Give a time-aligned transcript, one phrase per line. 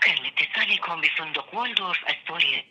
[0.00, 2.64] شكرا لاتصالكم بفندق والدورف السوري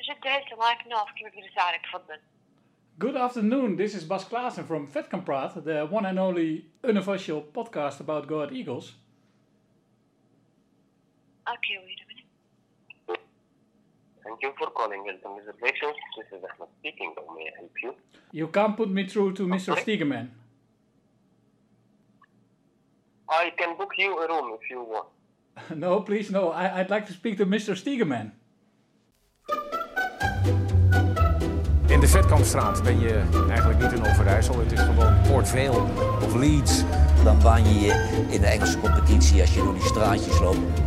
[0.00, 2.20] جدة سمعك نوف كيف بدي اساعدك تفضل
[2.98, 3.76] Good afternoon.
[3.76, 8.52] This is Bas Klaassen from Vetkampraat, the one and only unofficial podcast about Go Ahead
[8.52, 8.86] Eagles.
[11.54, 13.20] Okay, wait a minute.
[14.24, 15.96] Thank you for calling Hilton Reservations.
[16.16, 17.10] This is Ahmed speaking.
[17.16, 17.94] How may I help you?
[18.30, 19.60] You can't put me through to Mr.
[19.60, 19.82] sorry?
[19.82, 20.26] Stiegeman.
[23.28, 25.08] I can book you a room if you want.
[25.75, 26.51] no, please, no.
[26.51, 27.75] I, I'd like to speak to Mr.
[27.75, 28.31] Stiegeman.
[31.87, 34.59] In de Vetkampstraat ben je eigenlijk niet in Overijssel.
[34.59, 35.81] Het is gewoon Port Vale
[36.23, 36.83] of Leeds.
[37.23, 40.86] Dan baan je je in de Engelse competitie als je door die straatjes loopt.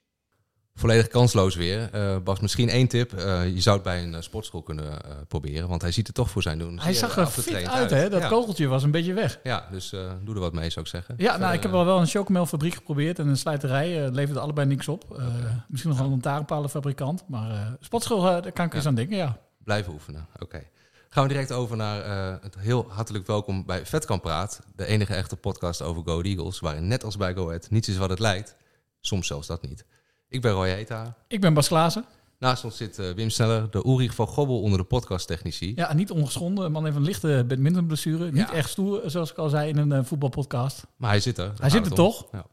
[0.81, 1.89] Volledig kansloos weer.
[1.91, 3.13] Eh, Bas, misschien één tip.
[3.13, 5.67] Eh, je zou het bij een eh, sportschool kunnen proberen.
[5.67, 6.79] Want hij ziet er toch voor zijn doen.
[6.79, 8.09] Hij zag er fit uit, hè?
[8.09, 8.27] Dat ja.
[8.27, 9.39] kogeltje was een beetje weg.
[9.43, 9.89] Ja, dus
[10.23, 11.15] doe er wat mee, zou ik zeggen.
[11.17, 14.05] Ja, nou, ik heb al wel een chocomelfabriek geprobeerd en een slijterij.
[14.05, 15.21] uh, leverde allebei niks op.
[15.67, 17.23] Misschien nog wel een lantaarnpalenfabrikant.
[17.27, 19.37] Maar sportschool, daar kan ik eens aan denken, ja.
[19.63, 20.63] Blijven oefenen, oké.
[21.09, 22.03] Gaan we direct over naar
[22.41, 24.61] het heel hartelijk welkom bij Vetkamp Praat.
[24.75, 26.59] De enige echte podcast over Go Eagles.
[26.59, 28.55] Waarin net als bij Go Ahead niets is wat het lijkt.
[28.99, 29.85] Soms zelfs dat niet.
[30.31, 31.15] Ik ben Roy Eta.
[31.27, 32.05] Ik ben Bas Klaassen.
[32.39, 35.71] Naast ons zit eh, Wim Sneller, de Ulrich van Gobbel onder de podcasttechnici.
[35.75, 36.65] Ja, niet ongeschonden.
[36.65, 38.25] Een man heeft een lichte badmintonblessure.
[38.25, 38.53] Niet Ja.
[38.53, 40.83] echt stoer, zoals ik al zei in een eh, voetbalpodcast.
[40.95, 41.51] Maar hij zit er.
[41.59, 42.25] Hij zit er toch?
[42.31, 42.45] Ja.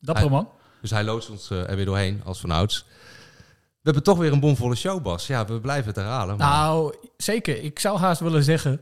[0.00, 0.48] Dapper man.
[0.80, 2.84] Dus hij loodst ons eh, er weer doorheen, als vanouds.
[3.72, 5.26] We hebben toch weer een bomvolle show, Bas.
[5.26, 6.36] Ja, we blijven het herhalen.
[6.36, 7.62] maar- Nou, zeker.
[7.62, 8.80] Ik zou haast willen zeggen...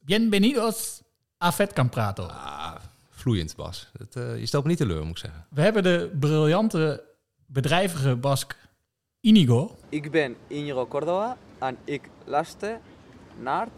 [0.00, 1.00] Bienvenidos
[1.44, 2.22] a Vetkamprato.
[2.24, 2.74] Ah,
[3.10, 3.88] vloeiend, Bas.
[3.98, 5.46] Het, je stelt me niet teleur, moet ik zeggen.
[5.50, 7.04] We hebben de briljante,
[7.52, 8.56] bedrijvige Bask
[9.20, 9.76] Inigo.
[9.88, 12.78] Ik ben Inigo Córdoba en ik luister
[13.42, 13.68] naar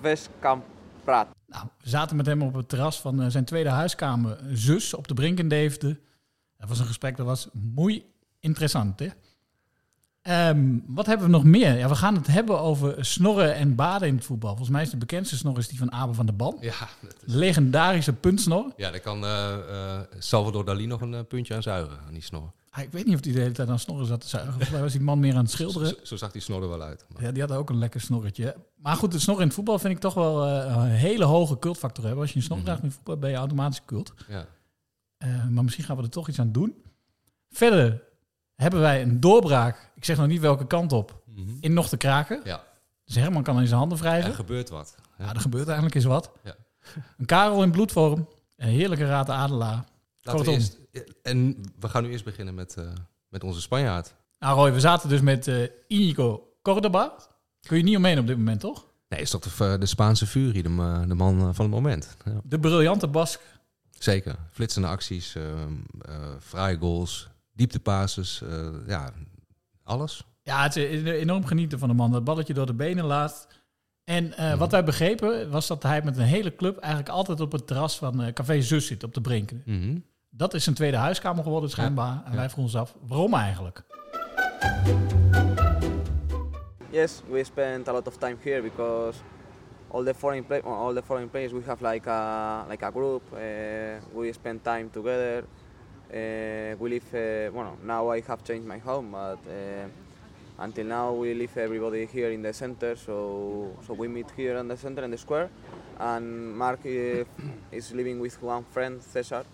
[0.00, 0.64] Westkamp
[1.04, 1.28] Praat.
[1.46, 5.08] Nou, we zaten met hem op het terras van eh, zijn tweede huiskamer, zus, op
[5.08, 6.00] de Brink in Deventer.
[6.58, 8.04] Dat was een gesprek dat was muy
[8.40, 8.98] interessant.
[9.00, 9.08] Hè?
[10.22, 11.76] Ehm, wat hebben we nog meer?
[11.76, 14.48] Ja, we gaan het hebben over snorren en baden in het voetbal.
[14.50, 16.56] Volgens mij is de bekendste snor is die van Abel van der Ban.
[16.60, 18.72] Ja, dat is- Legendarische puntsnor.
[18.76, 22.52] ja daar kan eh, eh, Salvador Dali nog een puntje aan zuigen, aan die snor.
[22.76, 24.52] Ah, Ik weet niet of hij de hele tijd aan snorren zat te zuigen.
[24.52, 25.88] Volgens mij was die man meer aan het schilderen.
[25.88, 27.06] Zo, zo zag die snor er wel uit.
[27.12, 28.56] Maar- Ja, die had ook een lekker snorretje.
[28.76, 31.58] Maar goed, het snorren in het voetbal vind ik toch wel eh, een hele hoge
[31.58, 32.22] cultfactor hebben.
[32.22, 32.66] Als je een snor Mhm.
[32.66, 34.12] draagt in voetbal, ben je automatisch cult.
[34.28, 34.46] ja.
[35.18, 36.74] Eh, maar misschien gaan we er toch iets aan doen.
[37.50, 38.02] Verder
[38.54, 39.90] hebben wij een doorbraak.
[39.94, 41.22] Ik zeg nog niet welke kant op.
[41.26, 41.50] Mhm.
[41.60, 42.40] In nog te kraken.
[42.44, 42.62] ja,
[43.04, 44.30] Dus Herman kan in zijn handen wrijven.
[44.30, 44.94] er gebeurt wat.
[45.18, 45.24] Ja.
[45.24, 46.30] Ja, er gebeurt eigenlijk eens wat.
[46.44, 46.54] Ja.
[47.18, 48.28] Een Karel in bloedvorm.
[48.56, 49.84] Een heerlijke raad adelaar.
[50.24, 50.78] Laten we eerst,
[51.22, 52.84] en we gaan nu eerst beginnen met, eh,
[53.28, 54.14] met onze Spanjaard.
[54.38, 57.14] Nou Roy, we zaten dus met eh Inigo Cordoba.
[57.60, 58.86] Kun je niet omheen op dit moment, toch?
[59.08, 61.74] Nee, is toch de, eh, de Spaanse furie, de, ma- de man eh, van het
[61.74, 62.16] moment.
[62.24, 62.40] Ja.
[62.44, 63.40] De briljante Bask.
[63.98, 64.36] Zeker.
[64.50, 65.68] Flitsende acties, eh eh
[66.40, 69.12] fraaie goals, dieptepasses, eh ja,
[69.82, 70.24] alles.
[70.42, 72.12] Ja, het is enorm genieten van de man.
[72.12, 73.46] Dat balletje door de benen laat.
[74.04, 77.52] En eh, wat wij begrepen was dat hij met een hele club eigenlijk altijd op
[77.52, 79.62] het terras van eh, Café Zus zit op de Brinken.
[79.64, 79.98] Mhm.
[80.36, 82.22] Dat is zijn tweede huiskamer geworden schijnbaar.
[82.24, 83.82] En wij vroegen ons af, waarom eigenlijk?
[86.90, 89.18] Yes, we spent a lot of time here because
[89.88, 93.22] all the foreign play, all the foreign players we have like a like a group.
[93.32, 93.38] Uh,
[94.12, 95.44] we spend time together.
[96.12, 97.14] Uh, we live.
[97.14, 102.06] Uh, well, now I have changed my home, but uh, until now we live everybody
[102.12, 102.96] here in the center.
[102.96, 103.14] So
[103.86, 105.48] so we meet here in the center in the square,
[105.98, 106.80] and Mark
[107.70, 109.44] is living with one friend Cesar.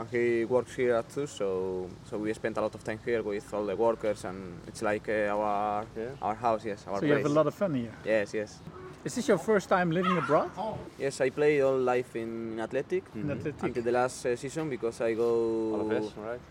[0.00, 3.22] And he works here at too, so so we spend a lot of time here
[3.22, 5.84] with all the workers, and it's like uh, our
[6.22, 7.92] our house, yes, our So you have a lot of fun here.
[8.04, 8.60] Yes, yes.
[9.04, 10.50] Is this your first time living abroad?
[10.98, 13.62] Yes, I play all life in Athletic In Athletic.
[13.62, 15.88] until the last uh, season because I go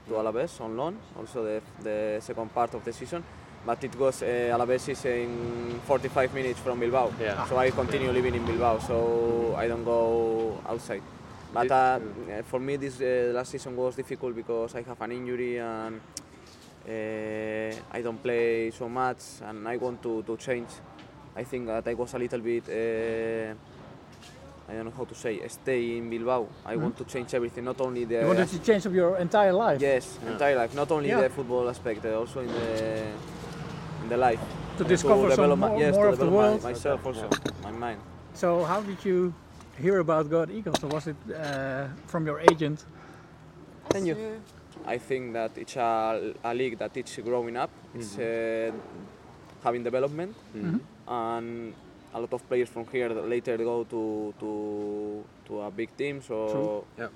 [0.07, 3.23] to Alaves on loan, also the, the second part of the season.
[3.65, 7.11] But it was uh, Alaves is in 45 minutes from Bilbao,
[7.49, 11.01] so I continue living in Bilbao, so I don't go outside.
[11.53, 11.99] But uh,
[12.43, 15.99] for me, this uh, last season was difficult because I have an injury and
[16.87, 20.69] uh, I don't play so much, and I want to, to change.
[21.35, 23.53] I think that I was a little bit uh,
[24.69, 26.47] I don't know how to say stay in Bilbao.
[26.65, 29.51] I want to change everything, not only the You wanted to change up your entire
[29.53, 29.81] life.
[29.81, 31.21] yes entire life, not only Yeah.
[31.21, 33.03] the football aspect, uh, also in the
[34.03, 34.39] in the life.
[34.77, 36.63] To discover some develop more- my, yes, more to of the develop my- world.
[36.63, 37.29] myself also,
[37.63, 37.99] my mind.
[38.33, 39.33] So how did you
[39.81, 40.83] hear about God Eagles?
[40.83, 42.85] Or was it uh, from your agent?
[43.89, 44.15] Thank you.
[44.85, 47.69] I think that it's a, a league that it's growing up.
[47.95, 48.71] It's uh,
[49.63, 50.35] having development,
[51.07, 51.73] and
[52.13, 54.49] a lot of players from here that later go to to
[55.47, 56.21] to a big team.
[56.21, 56.85] So True.
[56.97, 57.09] Yeah.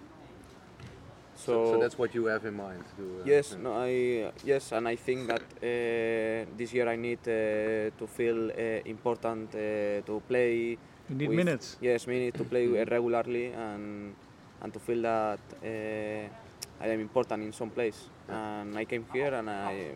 [1.36, 2.84] So, So, so that's what you have in mind.
[2.98, 7.20] To, uh, yes, no, I yes, and I think that uh, this year I need
[7.28, 9.60] uh, to feel uh, important uh,
[10.06, 10.78] to play.
[11.14, 11.78] You need with- minutes.
[11.82, 14.16] Yes, minutes to play uh, regularly and
[14.62, 18.00] and to feel that uh, I am important in some place.
[18.28, 19.92] And I came here and I.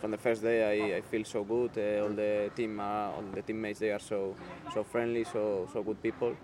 [0.00, 0.58] From the first day,
[0.92, 1.70] I, I feel so good.
[1.78, 4.34] Uh, all the team, are, all the teammates, they are so
[4.74, 6.36] so friendly, so so good people.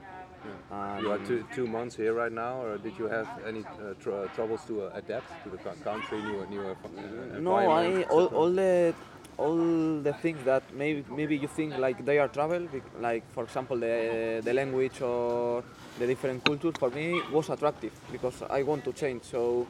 [0.71, 3.93] And You are two, two months here right now, or did you have any uh,
[4.01, 8.51] tr- troubles to uh, adapt to the country, new, new uh, No, I all, all
[8.51, 8.95] the
[9.39, 12.69] all the things that maybe maybe you think like they are travel,
[13.01, 15.63] like for example the the language or
[15.99, 16.73] the different culture.
[16.79, 19.23] For me was attractive because I want to change.
[19.25, 19.67] So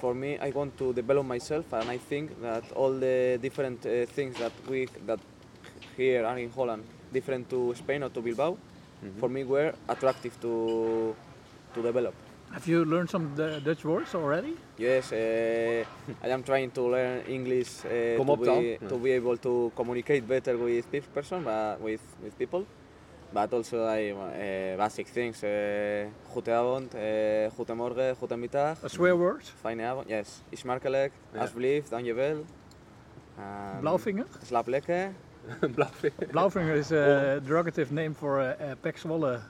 [0.00, 4.06] for me, I want to develop myself, and I think that all the different uh,
[4.06, 5.20] things that we that
[5.96, 8.56] here are in Holland, different to Spain or to Bilbao,
[9.20, 11.14] for me were attractive to
[11.74, 12.14] to develop.
[12.52, 14.56] Have you learned some D- Dutch words already?
[14.78, 15.84] Yes, uh,
[16.22, 18.60] I am trying to learn English uh, Kom to, op dan.
[18.60, 22.64] be, to be able to communicate better with pe- person, but with with people.
[23.32, 25.42] But also I uh, basic things.
[25.42, 28.82] Uh, goedenavond, uh, goedemorgen, goedemiddag.
[28.84, 29.44] A swear word?
[29.60, 30.08] Fijne avond.
[30.08, 30.42] Yes.
[30.50, 31.12] Is markelijk.
[31.32, 31.40] Ja.
[31.40, 32.44] Alsjeblieft, dankjewel.
[33.38, 34.26] Um, Blauwvinger?
[34.44, 35.12] Slaap lekker.
[35.76, 36.26] Blauwvinger.
[36.30, 39.40] Blauwvinger is a derogative name for a, a Pek Zwolle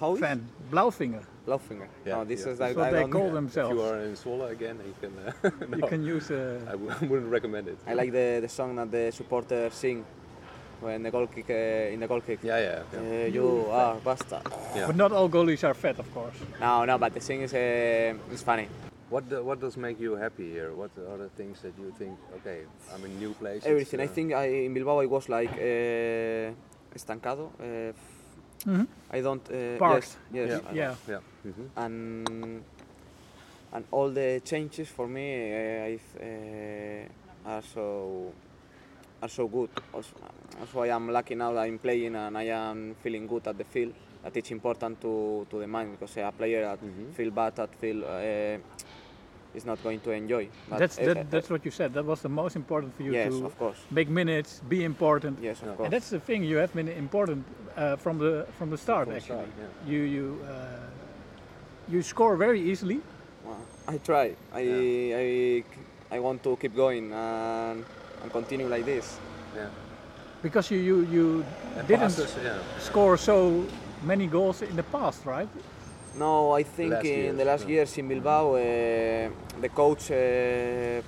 [0.00, 0.46] How is fan.
[0.70, 1.22] Blauwvinger.
[1.46, 1.88] Blauwvinger.
[2.04, 2.52] Yeah, oh, this yeah.
[2.52, 5.12] is like what I they don't call If you are in Zwolle again, you can.
[5.18, 7.78] Uh, You can use uh, I w- wouldn't recommend it.
[7.86, 10.04] I like the, the song that the supporters sing
[10.80, 12.40] when the goal kick uh, in the goal kick.
[12.42, 12.82] Yeah, yeah.
[12.92, 12.98] yeah.
[12.98, 14.42] Uh, you are bastard.
[14.74, 14.86] Yeah.
[14.86, 16.36] But not all goalies are fat, of course.
[16.60, 18.68] No, no, but the thing is, uh, it's funny.
[19.08, 20.74] What do, what does make you happy here?
[20.74, 22.18] What are the things that you think?
[22.38, 23.58] Okay, I'm in a new place.
[23.58, 24.00] it's, Everything.
[24.00, 26.52] I uh, think I, in Bilbao I was like uh,
[26.94, 27.50] estancado.
[28.66, 28.86] Uh, Mhm.
[29.12, 29.48] I don't.
[29.50, 30.16] Uh, Parked.
[30.32, 30.48] Yes, yes.
[30.48, 30.56] Yeah.
[30.56, 30.94] I don't- Yeah.
[31.08, 31.20] Yeah.
[31.44, 31.70] mhm.
[31.76, 32.62] And
[33.72, 38.32] and all the changes for me, uh, I, uh, are so
[39.22, 39.70] are so good.
[39.92, 40.14] Also,
[40.60, 43.64] also, I am lucky now that I'm playing and I am feeling good at the
[43.64, 43.92] field.
[44.22, 47.12] That it's important to, to the mind because a player that Mhm.
[47.14, 48.58] feel bad, that feel uh,
[49.56, 50.48] is not going to enjoy.
[50.68, 51.92] But, That's uh, that's what you said.
[51.94, 53.78] That was the most important for you yes, to of course.
[53.90, 55.38] make minutes, be important.
[55.42, 55.74] Yes, of Yeah.
[55.76, 55.84] course.
[55.86, 56.44] And that's the thing.
[56.44, 57.44] You have been important
[57.76, 59.04] uh, from the from the start.
[59.06, 63.00] From the actually, start, you you uh, you score very easily.
[63.44, 63.56] Well,
[63.88, 64.34] I try.
[64.52, 64.62] I,
[66.10, 67.84] I, I want to keep going and,
[68.22, 69.18] and continue like this.
[69.56, 69.68] Yeah.
[70.42, 71.44] Because you you, you
[71.78, 72.58] And didn't passes, yeah.
[72.78, 73.64] score so
[74.02, 75.48] many goals in the past, right?
[76.18, 77.70] No, I think last in years, the last no.
[77.70, 78.58] years in Bilbao, uh,
[79.60, 81.02] the coach uh,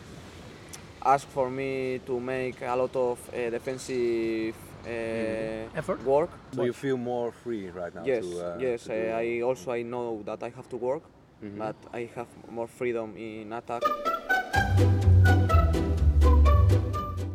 [1.02, 4.55] asked for me to make a lot of uh, defensive
[4.87, 6.02] uh, Effort?
[6.05, 6.31] work.
[6.55, 8.05] So you feel more free right now.
[8.05, 8.82] yes, To, uh, yes.
[8.82, 11.02] to do- I also I know that I have to work,
[11.40, 11.56] Mhm.
[11.58, 13.82] but I have more freedom in attack.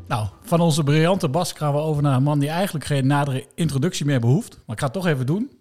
[0.08, 3.46] Nou, van onze briljante Bas gaan we over naar een man die eigenlijk geen nadere
[3.56, 4.51] introductie meer behoeft.
[4.65, 5.51] Maar ik ga het toch even doen.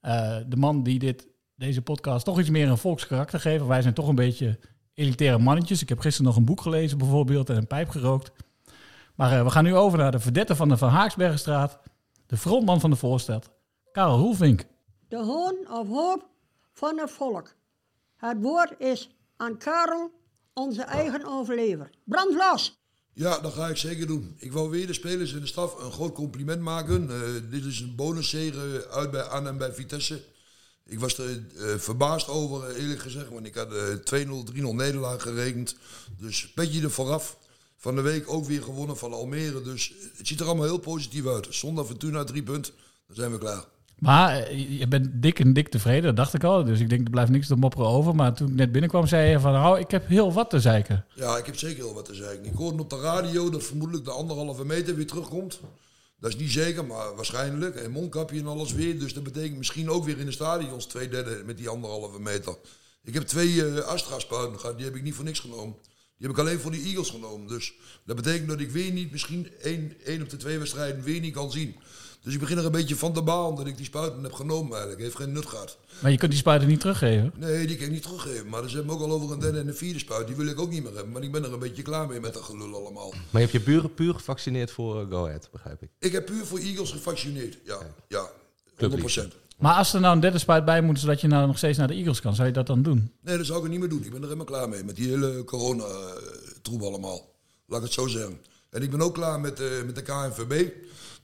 [0.00, 1.27] Eh, de man die dit,
[1.58, 3.66] deze podcast toch iets meer een volkskarakter geeft.
[3.66, 4.58] Wij zijn toch een beetje
[4.94, 5.82] elitaire mannetjes.
[5.82, 8.32] Ik heb gisteren nog een boek gelezen bijvoorbeeld en een pijp gerookt.
[9.14, 11.78] Maar eh, we gaan nu over naar de verdette van de Van Haaksbergenstraat.
[12.26, 13.50] De frontman van de voorstad,
[13.92, 14.64] Karel Roelvink.
[15.08, 16.26] De hoon of hoop
[16.72, 17.54] van het volk.
[18.16, 20.10] Het woord is aan Karel,
[20.54, 21.90] onze eigen overlever.
[22.04, 22.76] Brand los!
[23.12, 24.34] Ja, dat ga ik zeker doen.
[24.36, 27.10] Ik wou weer de spelers in de staf een groot compliment maken.
[27.10, 30.22] Eh, dit is een bonuszege uit bij aan en bij Vitesse.
[30.88, 33.28] Ik was er eh, verbaasd over, eh, eerlijk gezegd.
[33.28, 35.76] Want ik had eh 2-0, 3-0 nederlaag gerekend.
[36.18, 37.36] Dus petje er vooraf.
[37.76, 39.62] Van de week ook weer gewonnen van Almere.
[39.62, 41.46] Dus het ziet er allemaal heel positief uit.
[41.50, 42.72] Zonder Fortuna drie punten,
[43.06, 43.64] dan zijn we klaar.
[43.98, 46.64] Maar eh, je bent dik en dik tevreden, dat dacht ik al.
[46.64, 48.14] Dus ik denk, er blijft niks te mopperen over.
[48.14, 51.04] Maar toen ik net binnenkwam, zei je van, nou, ik heb heel wat te zeiken.
[51.14, 52.44] Ja, ik heb zeker heel wat te zeggen.
[52.44, 55.60] Ik hoorde op de radio dat vermoedelijk de anderhalve meter weer terugkomt.
[56.20, 57.76] Dat is niet zeker, maar waarschijnlijk.
[57.76, 58.98] En mondkapje en alles weer.
[58.98, 62.56] Dus dat betekent misschien ook weer in de stadions twee derde met die anderhalve meter.
[63.04, 64.76] Ik heb twee eh Astra-spuiten gehad.
[64.76, 65.76] Die heb ik niet voor niks genomen.
[66.18, 67.46] Die heb ik alleen voor die Eagles genomen.
[67.48, 71.20] Dus dat betekent dat ik weer niet, misschien één, één op de twee wedstrijden weer
[71.20, 71.76] niet kan zien.
[72.28, 74.70] Dus ik begin er een beetje van te balen dat ik die spuiten heb genomen
[74.70, 75.00] eigenlijk.
[75.00, 75.78] Heeft geen nut gehad.
[76.00, 77.32] Maar je kunt die spuiten niet teruggeven.
[77.36, 78.48] Nee, die kan ik niet teruggeven.
[78.48, 80.26] Maar ze hebben ook al over een derde en een vierde spuit.
[80.26, 81.12] Die wil ik ook niet meer hebben.
[81.12, 83.10] Maar ik ben er een beetje klaar mee met dat gelul allemaal.
[83.10, 85.88] Maar je hebt je buren puur gevaccineerd voor eh, Go Ahead, begrijp ik.
[85.98, 87.58] Ik heb puur voor Eagles gevaccineerd.
[87.64, 88.30] Ja, ja.
[88.76, 89.28] 100%.
[89.58, 91.88] Maar als er nou een derde spuit bij moet, zodat je nou nog steeds naar
[91.88, 93.12] de Eagles kan, zou je dat dan doen?
[93.20, 94.04] Nee, dat zou ik niet meer doen.
[94.04, 94.84] Ik ben er helemaal klaar mee.
[94.84, 97.34] Met die hele corona-troep allemaal.
[97.66, 98.38] Laat ik het zo zeggen.
[98.70, 100.70] En ik ben ook klaar met, eh, met de KNVB.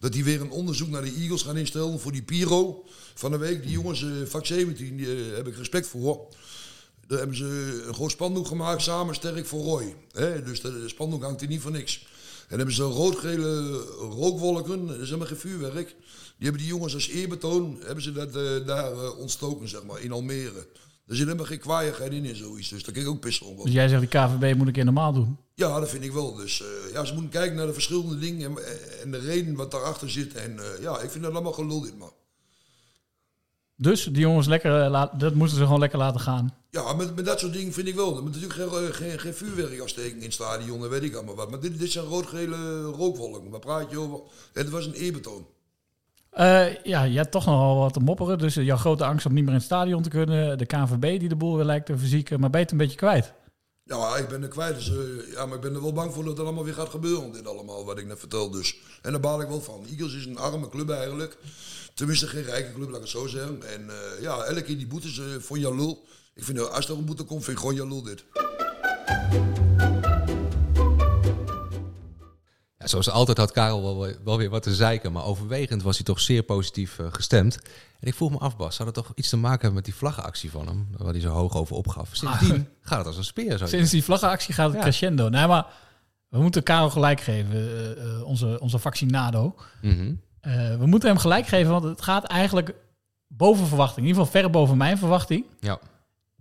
[0.04, 2.84] Dat die weer een onderzoek naar de Eagles gaan instellen voor die Piro
[3.14, 3.62] van de week.
[3.62, 6.26] Die jongens, eh vak 17, die eh, heb ik respect voor.
[7.06, 9.94] Daar hebben ze een groot spandoek gemaakt, samen sterk voor Roy.
[10.44, 12.06] Dus de spandoek hangt hier niet voor niks.
[12.48, 15.88] En hebben ze rood-gele rookwolken, dat is helemaal geen vuurwerk.
[16.36, 20.12] Die hebben die jongens als eerbetoon, hebben ze dat eh, daar ontstoken, zeg maar, in
[20.12, 20.66] Almere.
[21.06, 23.64] Er zit helemaal geen kwaaiigheid in in zoiets, dus daar kan ik ook pissen om.
[23.64, 25.38] Dus jij zegt, die KVB moet een keer normaal doen.
[25.54, 26.34] Ja, dat vind ik wel.
[26.34, 28.64] Dus eh, ja, ze moeten kijken naar de verschillende dingen en,
[29.02, 30.34] en de reden wat daarachter zit.
[30.34, 32.12] En eh, ja, ik vind dat allemaal gelul dit, man.
[33.76, 36.54] Dus die jongens lekker, eh, laat- dat moesten ze gewoon lekker laten gaan.
[36.70, 38.16] Ja, met, met dat soort dingen vind ik wel.
[38.16, 41.14] Er moet natuurlijk geen, eh, geen, geen vuurwerk afsteken in het stadion, dat weet ik
[41.14, 41.50] allemaal wat.
[41.50, 43.50] Maar dit, dit zijn rood-gele rookwolken.
[43.50, 44.20] Waar praat je over?
[44.52, 45.46] Het was een eerbetoon.
[46.34, 48.38] Eh, ja, je hebt toch nogal wat te mopperen.
[48.38, 50.58] Dus eh, jouw grote angst om niet meer in het stadion te kunnen.
[50.58, 52.40] De KNVB die de boel weer lijkt te verzieken.
[52.40, 53.32] Maar ben je het een beetje kwijt?
[53.82, 54.74] Ja, ik ben er kwijt.
[54.74, 56.88] Dus, eh, ja, maar ik ben er wel bang voor dat het allemaal weer gaat
[56.88, 57.32] gebeuren.
[57.32, 58.50] Dit allemaal, wat ik net vertel.
[58.50, 58.76] Dus.
[59.02, 59.86] En daar baal ik wel van.
[59.90, 61.36] Eagles is een arme club eigenlijk.
[61.94, 63.62] Tenminste, geen rijke club, laat ik het zo zeggen.
[63.72, 66.04] En ja, elke keer die boetes eh voor lul.
[66.34, 68.24] Ik vind, als er een boete komt, vind ik gewoon lul dit.
[73.02, 76.04] Zoals altijd had Karel wel, weer- wel weer wat te zeiken, maar overwegend was hij
[76.04, 77.58] toch zeer positief eh, gestemd.
[78.00, 79.94] En ik vroeg me af, Bas, zou dat toch iets te maken hebben met die
[79.94, 82.08] vlaggenactie van hem, waar hij zo hoog over opgaf?
[82.12, 83.60] Sindsdien gaat het als een speer.
[83.68, 84.80] Sinds die vlaggenactie gaat het Ja.
[84.82, 85.28] crescendo.
[85.28, 85.66] Nee, maar
[86.28, 87.52] we moeten Karel gelijk geven.
[87.52, 89.54] eh, eh, onze, onze vaccinado.
[89.82, 90.14] Mhm.
[90.78, 92.74] We moeten hem gelijk geven, want het gaat eigenlijk
[93.26, 93.98] boven verwachting.
[94.06, 95.44] In ieder geval ver boven mijn verwachting.
[95.60, 95.78] Ja.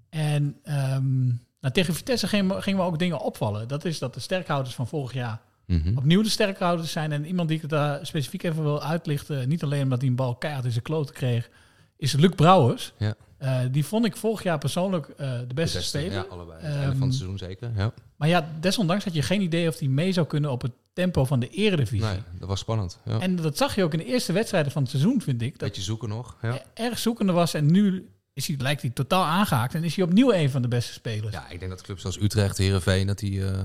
[0.10, 1.26] En ehm,
[1.60, 3.68] nou, tegen Vitesse gingen, gingen we ook dingen opvallen.
[3.68, 5.98] Dat is dat de sterkhouders van vorig jaar Mhm.
[5.98, 7.12] opnieuw de sterkhouders zijn.
[7.12, 10.36] En iemand die ik daar specifiek even wil uitlichten, niet alleen omdat hij een bal
[10.36, 11.50] keihard in zijn kloten kreeg,
[11.98, 12.94] is Luc Brouwers.
[12.98, 13.16] Ja.
[13.38, 16.12] Eh, die vond ik vorig jaar persoonlijk eh, de beste, beste, speler.
[16.12, 16.62] ja, allebei.
[16.62, 17.94] Einde van het seizoen zeker, ja.
[18.16, 21.26] Maar ja, desondanks had je geen idee of hij mee zou kunnen op het tempo
[21.26, 22.08] van de eredivisie.
[22.08, 23.00] Nee, dat was spannend.
[23.06, 23.20] Ja.
[23.20, 25.52] En dat zag je ook in de eerste wedstrijden van het seizoen, vind ik.
[25.52, 26.38] Dat Beetje zoeken nog.
[26.42, 26.62] Ja.
[26.74, 30.34] erg zoekende was en nu is hij, lijkt hij totaal aangehaakt en is hij opnieuw
[30.34, 31.34] een van de beste spelers.
[31.34, 33.60] ja, ik denk dat clubs zoals Utrecht, Heerenveen, dat die eh,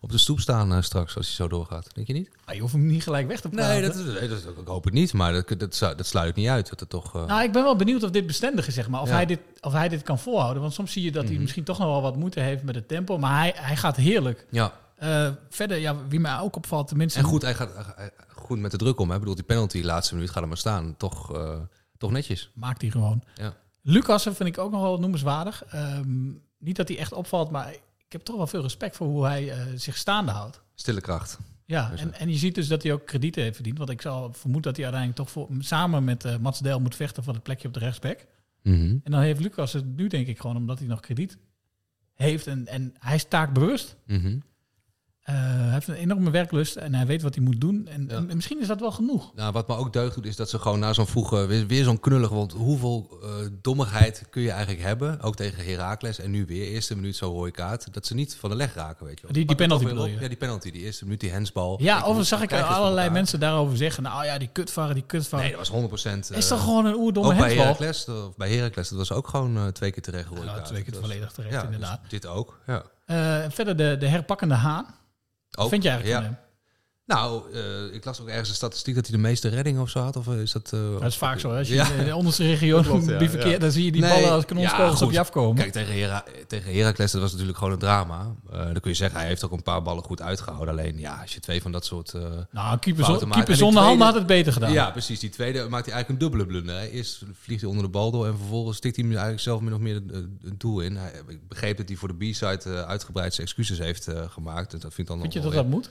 [0.00, 1.94] op de stoep staan eh, straks als hij zo doorgaat.
[1.94, 2.30] Denk je niet?
[2.46, 3.70] Maar je hoeft hem niet gelijk weg te praten.
[3.72, 3.94] Nee, dat,
[4.30, 6.68] dat is- ik hoop het niet, maar dat, dat, dat sluit niet uit.
[6.68, 7.14] Dat het toch...
[7.16, 9.00] eh, Nou, ik ben wel benieuwd of dit bestendig is, zeg maar.
[9.00, 9.14] Of, Ja.
[9.14, 10.62] hij, dit, of hij dit kan volhouden.
[10.62, 11.42] Want soms zie je dat hij Mhm.
[11.42, 13.18] misschien toch nog wel wat moeite heeft met het tempo.
[13.18, 14.46] Maar hij, hij gaat heerlijk.
[14.50, 14.80] ja.
[15.48, 17.18] Verder, ja, wie mij ook opvalt, tenminste...
[17.18, 19.08] En goed, hij gaat hij- goed met de druk om.
[19.08, 19.14] Hè.
[19.14, 20.94] Ik bedoel, die penalty, laatste minuut, gaat er maar staan.
[20.96, 21.32] Toch,
[21.98, 22.50] toch netjes.
[22.54, 23.22] Maakt hij gewoon.
[23.34, 23.54] Ja.
[23.82, 25.64] Lucassen vind ik ook nog wel noemenswaardig.
[25.64, 29.24] Ehm, niet dat hij echt opvalt, maar ik heb toch wel veel respect voor hoe
[29.24, 30.60] hij eh, zich staande houdt.
[30.74, 31.38] Stille kracht.
[31.64, 33.78] Ja, Dus, en, en je ziet dus dat hij ook kredieten heeft verdiend.
[33.78, 36.94] Want ik zal vermoeden dat hij uiteindelijk toch voor, samen met eh Mats Del moet
[36.94, 38.26] vechten voor het plekje op de rechtsback.
[38.62, 38.96] Mhm.
[39.04, 41.38] En dan heeft Lucas het nu denk ik gewoon omdat hij nog krediet
[42.14, 42.46] heeft.
[42.46, 43.96] En, en hij is taakbewust.
[44.06, 44.38] Mhm.
[45.22, 47.86] Eh, hij heeft een enorme werklust en hij weet wat hij moet doen.
[47.90, 48.14] En, Ja.
[48.16, 49.34] en misschien is dat wel genoeg.
[49.34, 51.46] Nou, wat me ook deugd doet, is dat ze gewoon na zo'n vroege...
[51.46, 53.28] Weer, weer zo'n knullig, want hoeveel eh,
[53.62, 55.20] dommigheid kun je eigenlijk hebben?
[55.20, 57.92] Ook tegen Heracles en nu weer, eerste minuut zo rode kaart.
[57.94, 59.32] Dat ze niet van de leg raken, weet je wel.
[59.32, 60.18] Die- die penalty bedoel je?
[60.20, 61.82] Ja, die penalty, die eerste minuut, die hensbal.
[61.82, 64.02] Ja, overigens zag ik allerlei mensen daarover zeggen.
[64.02, 65.46] Nou ja, die kutvaren, die kutvaren.
[65.46, 66.30] Nee, dat was 100%.
[66.36, 67.64] Is eh, toch gewoon een oerdomme Ook bij hensbal?
[67.66, 70.94] Heracles, of bij Heracles, dat was ook gewoon eh, twee keer terecht Ja, twee keer
[71.00, 72.00] volledig terecht, ja, inderdaad.
[72.00, 72.82] dus dit ook, ja.
[73.04, 74.86] Eh, verder de, de herpakkende haan.
[75.58, 76.26] Ook, vind je eigenlijk ja.
[76.28, 76.50] van hem?
[77.06, 79.98] Nou, eh, ik las ook ergens een statistiek dat hij de meeste reddingen of zo
[80.00, 80.16] had.
[80.16, 80.70] Of eh, is dat...
[80.74, 81.50] eh, Dat is vaak zo.
[81.50, 81.58] hè.
[81.58, 81.90] Als je Ja.
[81.90, 83.06] in de onderste regio klopt,
[83.44, 85.56] ja, dan zie je die Nee, ballen als ja, kanonskogels op je afkomen.
[85.62, 88.34] Kijk, tegen, Hera tegen Heracles, dat was natuurlijk gewoon een drama.
[88.52, 90.74] Eh, dan kun je zeggen, hij heeft ook een paar ballen goed uitgehouden.
[90.78, 93.54] Alleen, ja, als je twee van dat soort eh Nou, keeper, maakt- keeper en die
[93.56, 94.72] zonder handen had het beter gedaan.
[94.72, 95.20] Ja, precies.
[95.20, 96.76] Die tweede maakt hij eigenlijk een dubbele blunder.
[96.80, 96.86] hè.
[96.86, 99.74] Eerst vliegt hij onder de bal door en vervolgens stikt hij hem eigenlijk zelf min
[99.74, 100.96] of meer een, doel in.
[100.96, 104.70] Hij, ik begreep dat hij voor de B-side eh, uitgebreid zijn excuses heeft eh, gemaakt.
[104.70, 105.90] Dus dat vind ik dan Vind je dat dat moet?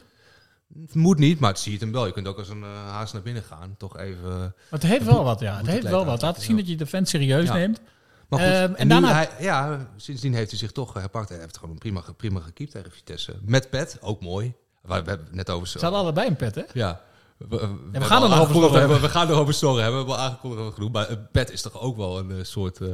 [0.79, 2.05] Het moet niet, maar het zie je hem wel.
[2.05, 3.75] Je kunt ook als een eh, haas naar binnen gaan.
[3.77, 4.29] Toch even...
[4.39, 5.57] Maar het heeft wel wat, ja.
[5.57, 6.21] Het heeft wel wat.
[6.21, 7.53] Laat zien dat je de vent serieus Ja.
[7.53, 7.81] neemt.
[8.29, 9.11] Maar goed, Ehm, en, en nu daarna...
[9.13, 11.29] hij, ja, sindsdien heeft hij zich toch herpakt.
[11.29, 13.35] Hij heeft gewoon prima, prima gekiept tegen Vitesse.
[13.45, 14.53] Met pet, ook mooi.
[14.81, 15.67] Waar we hebben net over...
[15.67, 16.63] Ze hadden allebei een pet, hè?
[16.73, 17.01] Ja.
[17.37, 19.01] We, we- we gaan er nog over hebben-.
[19.01, 20.05] We gaan erover storren hebben.
[20.05, 20.91] We hebben aangekondigd genoeg.
[20.91, 22.87] Maar een pet is toch ook wel een eh, soort eh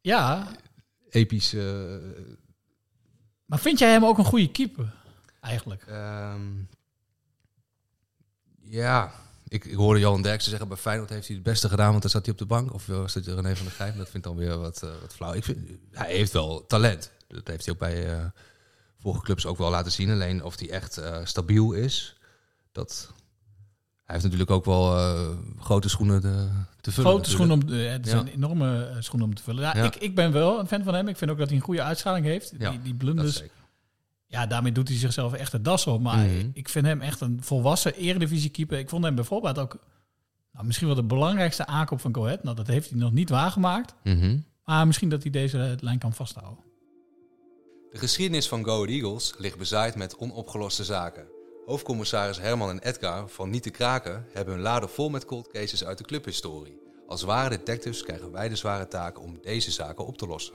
[0.00, 0.46] Ja,
[1.10, 1.52] episch...
[1.54, 1.62] eh,
[3.44, 4.92] maar vind jij hem ook een goede keeper?
[5.44, 5.82] Eigenlijk.
[5.86, 6.42] ehm,
[8.62, 9.12] ja,
[9.48, 12.10] ik, ik hoorde Johan Derksen zeggen, bij Feyenoord heeft hij het beste gedaan, want dan
[12.10, 12.72] zat hij op de bank.
[12.72, 13.96] Of was het René van der Grijp?
[13.96, 15.32] Dat vind ik dan weer wat, eh, wat flauw.
[15.32, 15.58] Ik vind,
[15.90, 17.10] hij heeft wel talent.
[17.28, 18.24] Dat heeft hij ook bij eh,
[18.98, 20.10] vorige clubs ook wel laten zien.
[20.10, 22.16] Alleen of hij echt eh, stabiel is,
[22.72, 23.12] dat...
[24.04, 26.48] Hij heeft natuurlijk ook wel eh, grote schoenen te,
[26.80, 27.10] te vullen.
[27.10, 28.10] Grote schoenen om, eh, het Ja.
[28.10, 29.62] zijn enorme eh, schoenen om te vullen.
[29.62, 29.82] Ja, Ja.
[29.84, 31.08] Ik, ik ben wel een fan van hem.
[31.08, 32.58] Ik vind ook dat hij een goede uitschaling heeft.
[32.58, 33.42] Die, die blunders.
[34.34, 36.00] Ja, daarmee doet hij zichzelf echt de das op.
[36.00, 36.48] Maar Mhm.
[36.52, 38.78] ik vind hem echt een volwassen eredivisie keeper.
[38.78, 39.78] Ik vond hem bijvoorbeeld ook
[40.52, 42.42] nou, misschien wel de belangrijkste aankoop van Go Ahead.
[42.42, 43.94] Nou, dat heeft hij nog niet waargemaakt.
[44.04, 44.38] Mhm.
[44.64, 46.64] Maar misschien dat hij deze lijn kan vasthouden.
[47.92, 51.26] De geschiedenis van Go Eagles ligt bezaaid met onopgeloste zaken.
[51.66, 55.84] Hoofdcommissaris Herman en Edgar van Niet te Kraken hebben hun laden vol met cold cases
[55.84, 56.78] uit de clubhistorie.
[57.06, 60.54] Als ware detectives krijgen wij de zware taak om deze zaken op te lossen.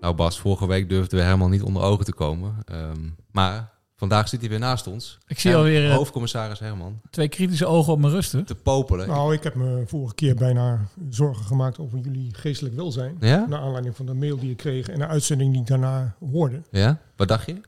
[0.00, 2.54] Nou Bas, vorige week durfden we Herman niet onder ogen te komen.
[2.64, 5.18] Ehm, maar vandaag zit hij weer naast ons.
[5.26, 7.00] Ik zie En alweer, eh, Hoofdcommissaris Herman.
[7.10, 8.44] Twee kritische ogen op me rusten.
[8.44, 9.08] Te popelen.
[9.08, 10.78] Nou, ik heb me vorige keer bijna
[11.10, 13.16] zorgen gemaakt over jullie geestelijk welzijn.
[13.20, 13.46] Ja?
[13.48, 16.62] Naar aanleiding van de mail die ik kreeg en de uitzending die ik daarna hoorde.
[16.70, 16.98] Ja?
[17.16, 17.60] Wat dacht je?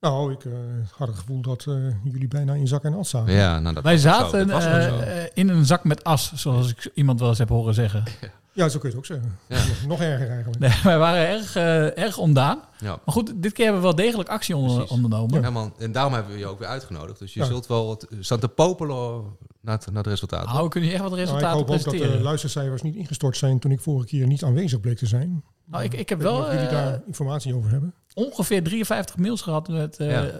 [0.00, 0.52] Nou, ik eh,
[0.96, 3.34] had het gevoel dat eh, jullie bijna in zak en as zaten.
[3.34, 4.18] Ja, nou dat Wij was ook zo.
[4.20, 5.26] zaten Dat was ook zo.
[5.34, 8.04] in een zak met as, zoals ik iemand wel eens heb horen zeggen.
[8.20, 9.38] Ja, zo kun je het ook zeggen.
[9.46, 9.58] Ja.
[9.88, 10.58] Nog erger eigenlijk.
[10.58, 12.60] Nee, wij waren erg, eh, erg ontdaan.
[12.78, 12.88] Ja.
[13.04, 15.42] Maar goed, dit keer hebben we wel degelijk actie onder, ondernomen.
[15.42, 17.18] Herman, en daarom hebben we je ook weer uitgenodigd.
[17.18, 17.46] Dus je Ja.
[17.46, 19.22] zult wel wat, staan te popelen
[19.60, 20.46] naar het, naar het resultaat.
[20.46, 22.94] Nou, we kunnen hier echt wat Nou, resultaten ik hoop ook dat de luistercijfers niet
[22.94, 25.44] ingestort zijn toen ik vorige keer niet aanwezig bleek te zijn.
[25.64, 27.94] Nou, ik, ik heb wel of jullie eh, daar informatie over hebben.
[28.14, 30.30] ongeveer 53 mails gehad met eh, Ja.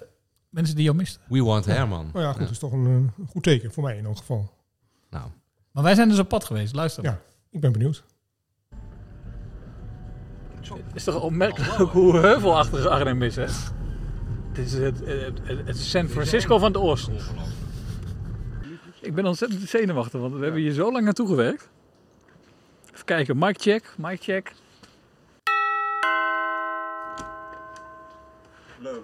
[0.49, 1.21] mensen die jou misten.
[1.29, 2.11] We want Herman.
[2.13, 4.17] Nou ja, goed, dat is toch een, eh, een goed teken voor mij in elk
[4.17, 4.51] geval.
[5.11, 5.25] Nou,
[5.73, 7.05] Maar wij zijn dus op pad geweest, luister.
[7.05, 7.21] Ja,
[7.57, 8.05] ik ben benieuwd.
[10.61, 13.43] Het is toch opmerkelijk hoe heuvelachtig Arnhem is, hè?
[13.43, 17.17] Het is het, het, het- San Francisco van het oosten.
[19.01, 21.69] Ik ben ontzettend zenuwachtig, want we hebben hier zo lang naartoe gewerkt.
[22.93, 24.53] Even kijken, mic check, mic check.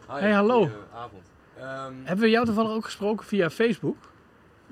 [0.07, 0.71] Hey, hallo.
[2.03, 3.97] Hebben we jou toevallig ook gesproken via Facebook?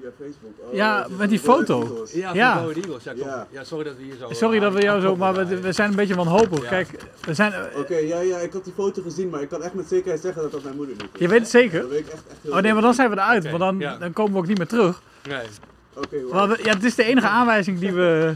[0.00, 0.50] Via Facebook.
[0.68, 2.04] Oh, Ja, dat is met die foto.
[2.12, 2.64] Ja, Ja.
[2.74, 3.04] Eagles.
[3.04, 3.46] Ja, Ja.
[3.50, 4.28] ja, sorry dat we hier zo...
[4.32, 6.62] Sorry dat we jou zo, maar we, we zijn een beetje wanhopig.
[6.62, 6.68] Ja.
[6.68, 6.88] Kijk,
[7.20, 7.52] we zijn...
[7.52, 10.20] eh, Oké, ja, ja, ik had die foto gezien, maar ik kan echt met zekerheid
[10.20, 11.20] zeggen dat dat mijn moeder niet is.
[11.20, 11.80] Je weet het zeker?
[11.80, 13.78] Dat weet ik echt, echt heel Oh nee, maar dan zijn we eruit, want dan,
[13.78, 13.96] ja.
[13.96, 15.02] dan komen we ook niet meer terug.
[15.28, 15.46] Nee.
[15.94, 16.16] Oké,
[16.62, 18.34] ja, het is de enige aanwijzing die we...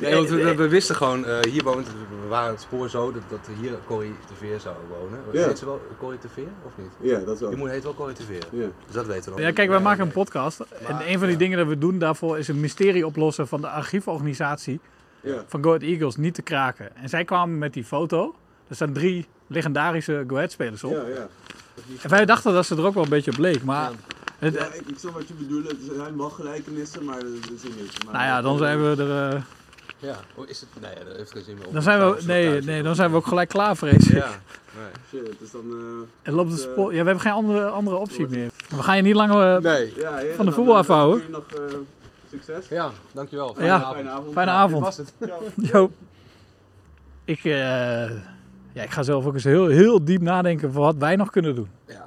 [0.00, 1.86] Nee, want we, we wisten gewoon, eh, hier woont,
[2.22, 5.20] we waren het spoor zo dat, dat hier Corrie de Veer zou wonen.
[5.32, 5.46] Ja.
[5.46, 7.10] Heet ze wel Corrie de Veer, of niet?
[7.10, 7.50] Ja, dat wel.
[7.50, 8.42] Je moeder heet wel Corrie de Veer.
[8.50, 8.66] Ja.
[8.86, 9.40] Dus dat weten we nog.
[9.40, 10.60] Ja, kijk, wij maken een podcast.
[10.60, 13.68] En een van die dingen dat we doen daarvoor is een mysterie oplossen van de
[13.68, 14.80] archieforganisatie
[15.20, 15.44] Ja.
[15.46, 16.96] van Go Ahead Eagles niet te kraken.
[16.96, 18.34] En zij kwamen met die foto.
[18.68, 20.92] Er staan drie legendarische Go Ahead spelers op.
[20.92, 21.28] Ja, ja.
[22.02, 23.62] En wij dachten dat ze er ook wel een beetje op bleek.
[23.64, 23.90] Maar
[24.38, 25.68] het- ik, ik snap wat je bedoelt.
[25.68, 28.04] Het zijn wel gelijkenissen, maar dat is er niet.
[28.04, 29.34] Maar nou ja, dan zijn we er...
[29.34, 29.42] eh,
[30.04, 30.68] Ja, oh, is het?
[30.80, 31.66] Nee, dat heeft geen zin meer.
[31.66, 34.16] om dan, zijn we, nee, thuis- nee, dan zijn we ook gelijk klaar, vrees ik.
[34.16, 34.28] Ja,
[35.10, 35.22] nee.
[35.22, 35.60] Shit, dus dan...
[35.70, 36.84] eh, En loopt het eh, spoor...
[36.94, 38.50] Ja, we hebben geen andere, andere optie meer.
[38.68, 39.92] We gaan je niet langer eh, Nee.
[39.96, 41.30] Ja, ja, van de dan, voetbal afhouden.
[41.30, 41.80] wens ik jullie nog
[42.30, 42.68] succes.
[42.68, 43.62] Ja, dankjewel.
[43.62, 44.32] Ja, Fijne avond.
[44.32, 44.82] fijne Ja, avond.
[44.84, 45.12] was het.
[45.72, 45.90] Jo.
[47.24, 47.50] Ik, eh,
[48.72, 51.54] ja, ik ga zelf ook eens heel, heel diep nadenken voor wat wij nog kunnen
[51.54, 51.68] doen.
[51.86, 52.06] Ja.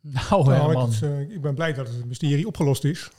[0.00, 3.10] Nou, Nou, het eh, ik ben blij dat het mysterie opgelost is.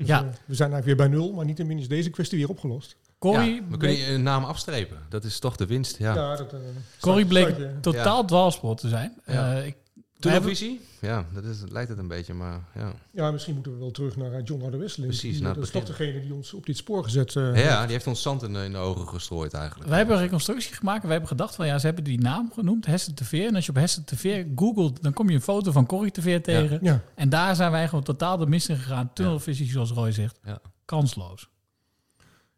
[0.00, 0.18] Dus, Ja.
[0.18, 2.96] eh, we zijn eigenlijk weer bij nul, maar niet is deze kwestie weer opgelost.
[3.18, 4.98] Corrie Ja, we kunnen je een naam afstrepen.
[5.08, 6.14] Dat is toch de winst, ja.
[6.14, 6.58] Ja, dat, eh,
[7.00, 9.20] Corrie bleek je- totaal dwaalspoor te zijn.
[9.26, 9.54] Ja.
[9.56, 9.76] Eh, ik,
[10.20, 10.80] Televisie?
[11.00, 12.92] Ja, dat is, lijkt het een beetje, maar ja.
[13.10, 15.12] Ja, misschien moeten we wel terug naar eh, John Harder Wesseling.
[15.12, 17.50] Precies, Die, naar dat is toch degene die ons op dit spoor gezet eh, Ja,
[17.52, 17.82] heeft.
[17.82, 19.88] die heeft ons zand in de, in de ogen gestrooid eigenlijk.
[19.88, 21.02] wij hebben een reconstructie gemaakt.
[21.02, 23.46] Wij hebben gedacht van ja, ze hebben die naam genoemd, Hesse TV.
[23.48, 26.40] En als je op Hesse TV googelt, dan kom je een foto van Corrie TV
[26.40, 26.78] tegen.
[26.82, 27.00] Ja.
[27.14, 29.10] En daar zijn wij gewoon totaal de mist in gegaan.
[29.12, 30.38] Tunnelvisie, zoals Roy zegt.
[30.44, 30.60] Ja.
[30.84, 31.48] Kansloos.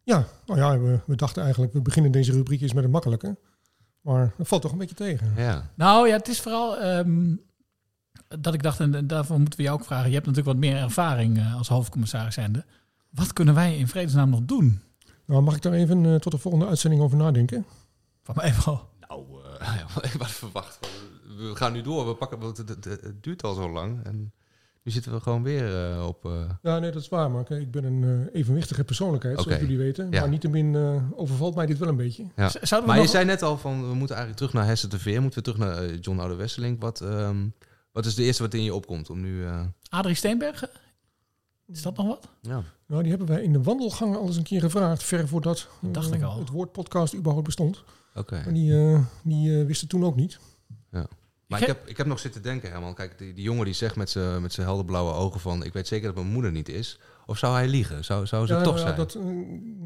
[0.03, 3.37] Ja, nou ja, we, we dachten eigenlijk, we beginnen deze rubriek eens met het makkelijke.
[4.01, 5.33] Maar dat valt toch een beetje tegen.
[5.37, 5.69] Ja.
[5.75, 7.35] Nou ja, het is vooral ehm,
[8.39, 10.07] dat ik dacht, en daarvoor moeten we jou ook vragen.
[10.07, 12.65] Je hebt natuurlijk wat meer ervaring eh, als hoofdcommissaris zijnde.
[13.09, 14.81] Wat kunnen wij in vredesnaam nog doen?
[15.25, 17.65] Nou, mag ik daar even eh, tot de volgende uitzending over nadenken?
[18.23, 18.89] Van mij wel.
[19.07, 19.23] Nou,
[19.59, 20.79] eh, ja, wat verwacht.
[21.37, 22.07] We gaan nu door.
[22.07, 24.03] We pakken, want het, het, het duurt al zo lang.
[24.03, 24.31] En
[24.83, 26.25] nu zitten we gewoon weer op...
[26.25, 27.31] eh, Ja, nee, dat is waar.
[27.31, 30.07] Maar kijk, ik ben een eh, evenwichtige persoonlijkheid, zoals jullie weten.
[30.11, 30.19] Ja.
[30.19, 32.23] Maar niettemin eh overvalt mij dit wel een beetje.
[32.35, 32.49] Ja.
[32.49, 35.19] Zouden we Maar je zei net al van, we moeten eigenlijk terug naar Hesse TV.
[35.19, 36.79] Moeten we terug naar John Oude Wesseling.
[36.79, 37.37] Wat, ehm,
[37.93, 39.45] wat is de eerste wat in je opkomt om nu...
[39.45, 40.69] eh, Adrie Steenbergen?
[41.67, 42.27] Is dat nog wat?
[42.41, 42.63] ja.
[42.87, 45.93] Nou, die hebben wij in de wandelgangen al eens een keer gevraagd, ver voordat Dat
[45.93, 46.39] dacht eh, ik al.
[46.39, 47.83] het woord podcast überhaupt bestond.
[48.15, 48.41] Oké.
[48.43, 50.39] Maar die, eh, die eh, wisten toen ook niet.
[50.91, 51.07] Ja.
[51.47, 52.93] Maar ik heb, ik heb nog zitten denken, Herman.
[52.95, 55.63] Kijk, die, die jongen die zegt met zijn met zijn helderblauwe ogen van...
[55.63, 56.99] ik weet zeker dat mijn moeder niet is.
[57.25, 58.03] Of zou hij liegen?
[58.05, 58.97] Zou, zou ze Ja, toch nou ja, zijn?
[59.07, 59.23] dat, eh,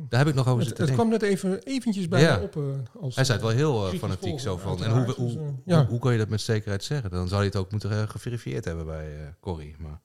[0.10, 2.38] Daar heb ik nog over het, zitten het kwam net even eventjes bij Ja.
[2.38, 2.56] me op.
[2.56, 4.84] eh, als, hij zei het wel heel eh, kritisch fanatiek zo van.
[4.84, 5.86] En hoe, Dus, hoe, ja.
[5.86, 7.10] hoe kan je dat met zekerheid zeggen?
[7.10, 9.76] Dan zou hij het ook moeten geverifieerd hebben bij eh Corrie.
[9.80, 10.00] Maar,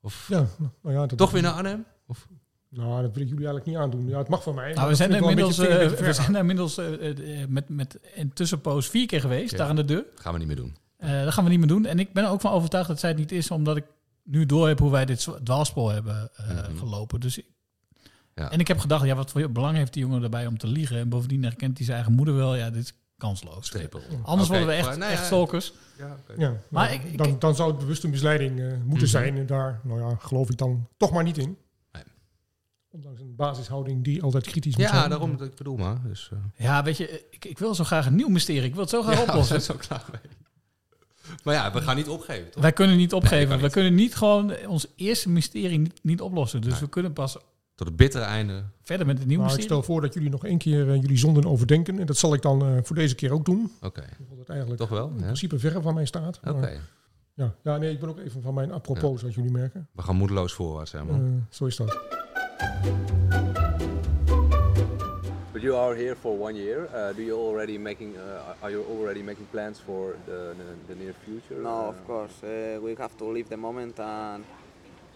[0.00, 0.46] of Ja,
[0.82, 1.84] nou ja, dat toch weer naar Arnhem?
[2.06, 2.28] Of?
[2.70, 4.08] Nou, dat wil ik jullie eigenlijk niet aandoen.
[4.08, 4.72] Ja, het mag van mij.
[4.72, 7.98] Nou, we dat zijn een inmiddels, eh, beetje we zijn inmiddels eh, eh, met, met
[8.14, 10.04] een tussenpoos vier keer geweest, daar aan de deur.
[10.14, 10.76] gaan we niet meer doen.
[10.96, 11.86] Eh, dat gaan we niet meer doen.
[11.86, 13.84] En ik ben er ook van overtuigd dat zij het niet is, omdat ik
[14.30, 16.76] nu door heb hoe wij dit dwaalspoor hebben eh, Mhm.
[16.76, 17.20] gelopen.
[17.20, 17.46] Dus ik-
[18.34, 18.50] Ja.
[18.50, 20.96] En ik heb gedacht, ja, wat voor belang heeft die jongen erbij om te liegen?
[20.98, 22.54] En bovendien herkent hij zijn eigen moeder wel.
[22.54, 23.66] Ja, dit is kansloos.
[23.66, 24.00] Stapel.
[24.22, 25.72] Anders worden we echt, maar, nou echt ja, stalkers.
[25.98, 26.40] Ja, oké.
[26.40, 29.06] Ja, Maar maar ik- dan, dan zou het bewust een misleiding eh, moeten Mhm.
[29.06, 29.36] zijn.
[29.36, 31.56] En daar, nou ja, geloof ik dan toch maar niet in.
[31.92, 32.02] Nee.
[32.90, 35.02] Ondanks een basishouding die altijd kritisch moet zijn.
[35.02, 36.02] Ja, daarom dat ik bedoel maar.
[36.02, 38.62] Dus, eh, Ja, weet je, ik, ik wil zo graag een nieuw mysterie.
[38.62, 39.62] Ik wil het zo graag ja, oplossen.
[39.62, 40.20] zo klaar mee.
[41.44, 42.62] Maar ja, we gaan niet opgeven, toch?
[42.62, 43.56] Wij kunnen niet opgeven.
[43.56, 43.72] we niet.
[43.72, 46.60] kunnen niet gewoon ons eerste mysterie niet, niet oplossen.
[46.60, 46.80] Dus Nee.
[46.80, 47.36] we kunnen pas
[47.74, 48.62] Tot het bittere einde.
[48.82, 49.82] verder met het nieuwe Maar ik mysterie.
[49.82, 51.98] stel voor dat jullie nog één keer eh, jullie zonden overdenken.
[51.98, 53.72] En dat zal ik dan eh, voor deze keer ook doen.
[53.82, 54.04] Oké.
[54.28, 55.08] Dat het eigenlijk Toch wel?
[55.08, 55.22] in Ja?
[55.24, 56.40] principe verre van mij staat.
[56.48, 56.80] Oké.
[57.34, 59.88] Ja, ja, nee, ik ben ook even van mijn apropos, zoals jullie merken.
[59.92, 61.20] We gaan moedeloos voorwaarts, Herman.
[61.20, 61.98] Eh, zo is dat.
[65.58, 66.88] But you are here for one year.
[66.94, 68.16] Uh, do you already making?
[68.16, 70.54] Uh, are you already making plans for the,
[70.86, 71.60] the, near future?
[71.60, 72.44] No, Uh, of course.
[72.44, 74.44] Uh, we have to live the moment, and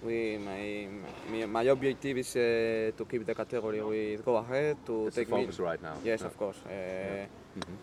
[0.03, 0.89] we my
[1.31, 5.21] my, my objective is uh, to keep the category We go ahead to That's the
[5.23, 5.95] take me- focus right now.
[6.03, 6.27] Yes, Yeah.
[6.27, 6.59] of course.
[6.67, 7.23] Uh,
[7.63, 7.77] Mhm.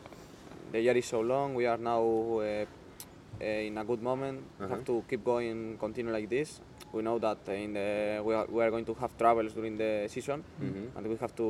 [0.74, 1.56] The year is so long.
[1.56, 4.44] We are now uh, uh, in a good moment.
[4.60, 4.76] We Uh-huh.
[4.76, 6.60] have to keep going, continue like this.
[6.92, 10.12] We know that in the we are, we are going to have travels during the
[10.12, 10.98] season, Mhm.
[11.00, 11.48] and we have to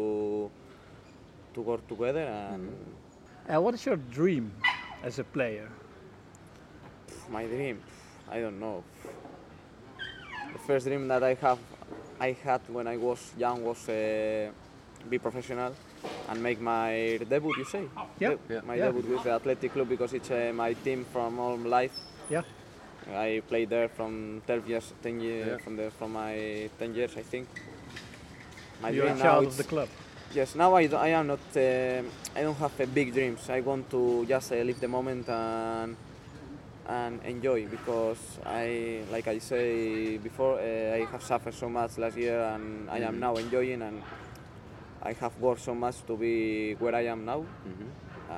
[1.54, 2.70] to work together and.
[2.70, 3.56] Mm-hmm.
[3.56, 4.52] Uh, what is your dream
[5.04, 5.68] as a player?
[7.30, 7.82] My dream,
[8.30, 8.84] I don't know.
[10.54, 11.60] The first dream that I have,
[12.20, 14.52] I had when I was young was uh,
[15.10, 15.74] be professional
[16.30, 17.54] and make my debut.
[17.58, 17.84] You say?
[18.20, 18.30] Yeah.
[18.30, 18.62] De- Yeah.
[18.66, 18.92] My Yeah.
[18.92, 21.94] debut with the athletic club because it's uh, my team from all my life.
[22.30, 22.44] Yeah.
[23.12, 25.58] I played there from 12 years, 10 years Yeah.
[25.58, 27.48] from the from my 10 years, I think.
[28.82, 29.90] My You're a now child of the club.
[30.34, 31.40] Yes, now I, do- I am not.
[31.56, 32.04] Uh,
[32.36, 33.50] I don't have uh, big dreams.
[33.50, 35.96] I want to just uh, live the moment and
[36.88, 42.18] and enjoy because I, like I say before, uh, I have suffered so much last
[42.18, 43.20] year and I am Mhm.
[43.20, 44.02] now enjoying and
[45.04, 47.90] I have worked so much to be where I am now, Mhm.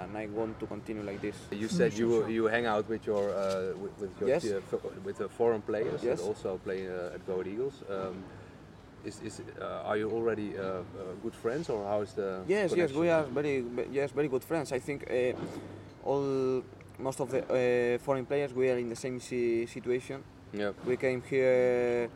[0.03, 1.35] and I want to continue like this.
[1.51, 4.45] You said you you hang out with your uh, with, with your Yes.
[4.45, 4.61] uh,
[5.03, 6.19] with the foreign players Yes.
[6.19, 7.83] that also play uh, at Go Eagles.
[7.89, 8.23] Um,
[9.05, 10.81] is is uh, are you already uh, uh,
[11.23, 14.71] good friends or how is the Yes, yes, we are very, yes, very good friends.
[14.71, 15.33] I think uh,
[16.03, 16.63] all,
[16.99, 20.23] most of the uh, foreign players, we are in the same si- situation.
[20.53, 20.71] Yeah.
[20.85, 22.09] We came here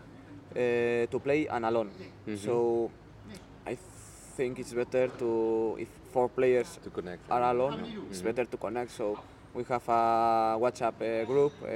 [0.56, 1.90] uh, to play and alone.
[2.28, 2.38] Mhm.
[2.38, 2.92] So
[3.66, 3.78] I
[4.38, 8.26] think it's better to, if four players to connect are alone, it's Mhm.
[8.26, 8.92] better to connect.
[8.92, 9.18] So
[9.54, 11.54] we have a WhatsApp uh, group.
[11.64, 11.68] Uh,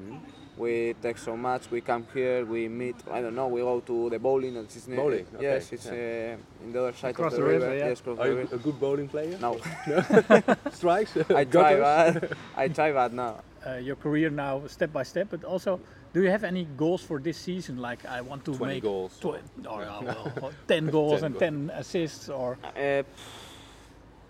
[0.00, 0.16] Mm-hmm.
[0.60, 1.70] We text so much.
[1.70, 2.44] We come here.
[2.44, 2.96] We meet.
[3.10, 3.48] I don't know.
[3.48, 4.56] We go to the bowling.
[4.58, 5.92] and It's, Bowling, Yes, it's yeah.
[5.92, 7.88] uh, in the other side Across of the, the river, yeah.
[7.88, 8.56] Yes, cross Are the you river.
[8.56, 9.38] a good bowling player?
[9.40, 9.52] No.
[10.80, 11.16] Strikes?
[11.16, 12.20] I try, Gutters?
[12.30, 13.40] but I try, but no.
[13.66, 15.80] Uh, your career now step by step, but also,
[16.12, 17.78] do you have any goals for this season?
[17.78, 19.16] Like I want to 20 make goals.
[19.18, 20.02] tw- or, uh,
[20.40, 21.40] well, ten goals 10 and goals.
[21.40, 23.02] ten assists, or Uh,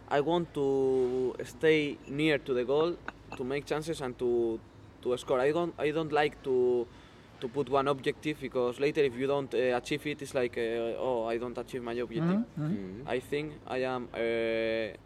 [0.08, 2.94] I want to stay near to the goal,
[3.36, 4.58] to make chances and to
[5.02, 5.40] to score.
[5.40, 6.86] I don't I don't like to
[7.40, 10.98] to put one objective because later if you don't uh, achieve it, it's like uh,
[11.06, 12.44] oh I don't achieve my objective.
[12.58, 13.02] Mhm, mhm.
[13.06, 14.96] I think I am uh,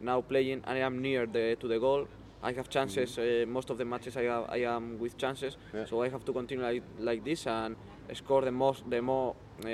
[0.00, 0.62] now playing.
[0.66, 2.06] And I am near the to the goal.
[2.42, 3.18] I have chances.
[3.18, 5.86] Uh, most of the matches I, have, I am with chances, Yeah.
[5.86, 7.74] so I have to continue like, like this and
[8.14, 9.66] score the most the more uh,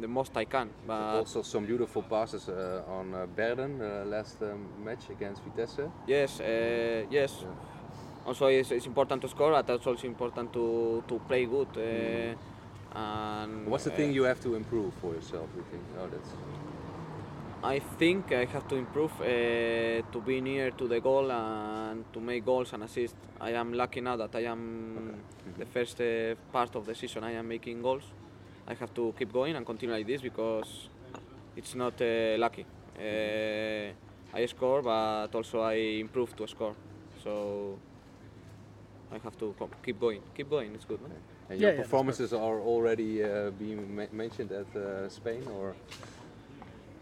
[0.00, 0.68] the most I can.
[0.84, 5.88] But also some beautiful passes uh, on uh, Berden uh, last um, match against Vitesse.
[6.08, 7.44] Yes, uh, yes.
[8.28, 11.68] Also, it's, it's important to score, but it's also important to, to play good.
[11.76, 15.48] Uh, and What's the thing you have to improve for yourself?
[15.56, 15.82] You think?
[15.98, 16.28] Oh, that's
[17.62, 19.24] I think I have to improve uh,
[20.12, 23.16] to be near to the goal and to make goals and assists.
[23.40, 25.14] I am lucky now that I am
[25.58, 27.24] the first uh, part of the season.
[27.24, 28.04] I am making goals.
[28.66, 30.88] I have to keep going and continue like this because
[31.56, 32.66] it's not uh, lucky.
[32.96, 33.92] Uh,
[34.36, 36.74] I score, but also I improve to score.
[37.24, 37.78] So
[39.12, 40.20] I have to co- keep going.
[40.36, 40.74] Keep going.
[40.74, 41.00] It's good.
[41.00, 41.08] no?
[41.50, 45.74] And your performances are already uh, being ma- mentioned at uh, Spain, or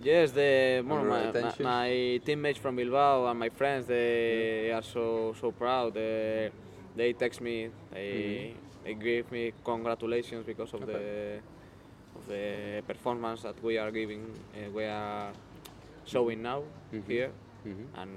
[0.03, 5.35] Yes, the more my, my, my teammates from Bilbao and my friends they are so
[5.41, 5.95] so proud.
[5.95, 6.51] They,
[6.95, 11.41] they text me, they they give me congratulations because of the
[12.15, 14.23] of the performance that we are giving,
[14.55, 15.33] uh, we are
[16.05, 16.63] showing now
[17.09, 17.31] here,
[17.97, 18.11] and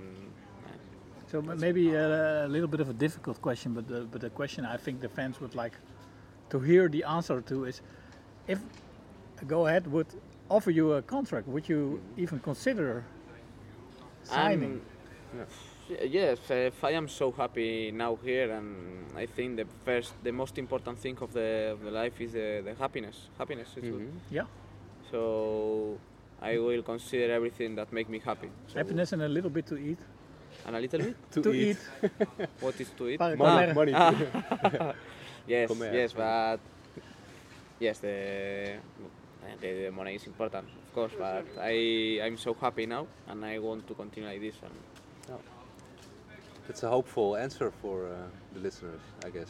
[1.31, 4.29] So m- maybe a, a little bit of a difficult question, but the, but the
[4.29, 5.73] question I think the fans would like
[6.49, 7.81] to hear the answer to is,
[8.47, 8.59] if
[9.47, 10.07] Go Ahead would
[10.49, 13.03] offer you a contract, would you even consider
[14.23, 14.81] signing?
[15.37, 15.47] I'm-
[16.09, 20.57] yes, if I am so happy now here, and I think the first, the most
[20.57, 23.29] important thing of the, of the life is the, the happiness.
[23.37, 23.93] Happiness is good.
[24.01, 24.35] Mm-hmm.
[24.35, 24.43] Yeah.
[25.11, 25.97] So
[26.41, 28.49] I will consider everything that make me happy.
[28.67, 29.99] So- Happiness and a little bit to eat.
[30.69, 31.77] And a little bit To To eat.
[32.61, 33.17] what is to eat?
[33.17, 33.73] Para comer.
[33.73, 34.11] Money, Ah.
[34.11, 34.93] money.
[35.47, 35.89] yes, Comer.
[35.93, 36.59] yes, but
[37.79, 38.77] yes, the,
[39.61, 41.13] the the money is important, of course.
[41.17, 44.61] But I I'm so happy now, and I want to continue like this.
[44.61, 45.39] And
[46.69, 49.49] It's a hopeful answer for uh, the listeners, I guess.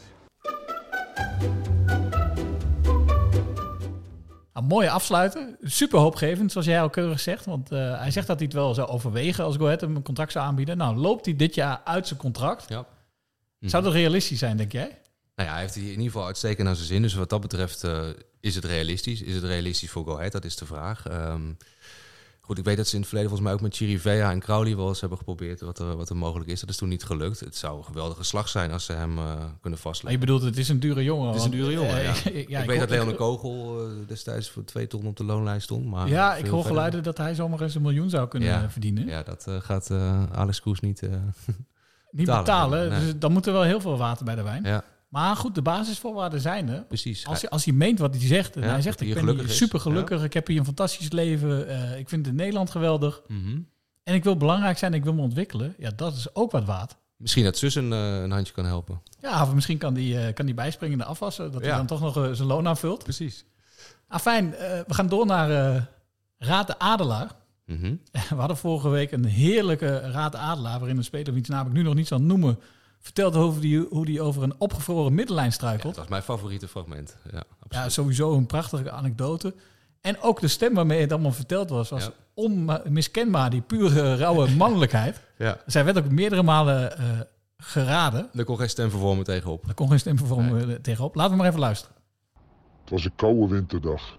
[4.60, 5.58] Een mooie afsluiter.
[5.62, 7.46] Super hoopgevend, zoals jij al keurig zegt.
[7.46, 10.04] Want eh, hij zegt dat hij het wel zou overwegen als Go Ahead hem een
[10.04, 10.78] contract zou aanbieden.
[10.78, 12.70] Nou, loopt hij dit jaar uit zijn contract?
[12.70, 12.86] Ja.
[13.60, 15.00] Zou dat realistisch zijn, denk jij?
[15.36, 17.02] Nou ja, hij heeft hier in ieder geval uitstekend naar zijn zin.
[17.02, 18.08] Dus wat dat betreft eh,
[18.40, 19.22] is het realistisch.
[19.22, 20.32] Is het realistisch voor Go Ahead?
[20.32, 21.08] Dat is de vraag.
[21.08, 21.52] Ehm,
[22.50, 24.76] goed, ik weet dat ze in het verleden volgens mij ook met Chirivea en Crowley
[24.76, 26.60] wel eens hebben geprobeerd wat er, wat er mogelijk is.
[26.60, 27.40] Dat is toen niet gelukt.
[27.40, 30.20] Het zou een geweldige slag zijn als ze hem eh, kunnen vastleggen.
[30.20, 31.28] je bedoelt, het is een dure jongen.
[31.28, 32.14] Het is een dure jongen, eh, ja.
[32.48, 35.24] ja, ik ik weet dat Leon de Kogel eh, destijds voor twee ton op de
[35.24, 35.86] loonlijst stond.
[35.86, 38.70] Maar ja, ik hoor geluiden dat hij zomaar eens een miljoen zou kunnen Ja.
[38.70, 39.08] verdienen.
[39.08, 39.92] Ja, dat gaat
[40.32, 41.02] Alex Kroes niet,
[42.12, 43.00] Niet betalen, Nee.
[43.00, 44.64] dus dan moet er wel heel veel water bij de wijn.
[44.64, 44.84] Ja.
[45.10, 46.84] Maar goed, de basisvoorwaarden zijn er.
[46.84, 47.26] Precies.
[47.28, 49.50] Als, hij- als hij meent wat hij zegt, en Ja, hij zegt ik ben hier
[49.50, 53.22] super gelukkig, ik heb hier een fantastisch leven, eh, ik vind het in Nederland geweldig.
[53.28, 53.60] Mhm.
[54.04, 55.76] En ik wil belangrijk zijn, ik wil me ontwikkelen.
[55.78, 56.96] Ja, dat is ook wat waard.
[57.18, 59.02] Misschien dat zus een, eh, een handje kan helpen.
[59.20, 61.86] Ja, of misschien kan die, eh, kan die bijspringen in de afwassen, dat hij dan
[61.86, 63.04] toch nog zijn loon aanvult.
[63.04, 63.46] Precies.
[64.08, 64.50] Ah, fijn.
[64.88, 65.88] we gaan door naar
[66.38, 67.30] Raad de Adelaar.
[67.66, 67.96] Mhm.
[68.30, 71.74] We hadden vorige week een heerlijke Raad de Adelaar, waarin een speler, wiens naam ik
[71.74, 72.60] nu nog niet zal noemen,
[73.00, 75.96] vertelt over die, hoe die over een opgevroren middenlijn struikelt.
[75.96, 77.18] Dat is mijn favoriete fragment.
[77.32, 79.54] Ja, Ja, sowieso een prachtige anekdote.
[80.02, 82.12] En ook de stem waarmee het allemaal verteld was, was Ja.
[82.34, 85.22] onmiskenbaar, die pure, rauwe mannelijkheid.
[85.38, 85.58] Ja.
[85.66, 87.06] Zij werd ook meerdere malen eh,
[87.58, 88.30] geraden.
[88.34, 89.68] Er kon geen stemvervormer tegenop.
[89.68, 91.16] Er kon geen stemvervormer eh, tegenop.
[91.16, 91.96] Laten we maar even luisteren.
[92.82, 94.18] Het was een koude winterdag.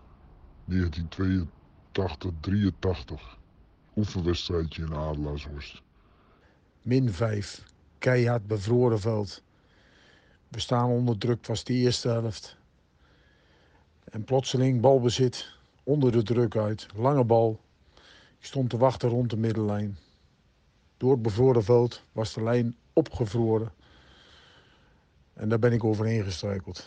[0.65, 3.39] 1982, 83.
[3.97, 5.83] Oefenwedstrijdje in Adelaarshorst.
[6.83, 7.63] Min 5.
[8.01, 9.43] Keihard bevroren veld.
[10.49, 12.57] We staan onder druk, was de eerste helft.
[14.05, 15.49] En plotseling balbezit,
[15.83, 17.61] onder de druk uit, lange bal.
[18.39, 19.99] Ik stond te wachten rond de middenlijn.
[20.97, 23.73] Door het bevroren veld was de lijn opgevroren.
[25.33, 26.87] En daar ben ik overheen gestruikeld.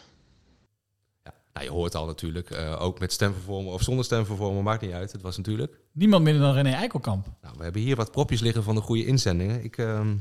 [1.54, 5.12] Nou, je hoort al natuurlijk, eh, ook met stemvervormer of zonder stemvervormer, maakt niet uit.
[5.12, 5.80] Het was natuurlijk.
[5.92, 7.28] Niemand minder dan René Eikelkamp.
[7.42, 9.64] Nou, we hebben hier wat propjes liggen van de goede inzendingen.
[9.64, 10.16] Ik ehm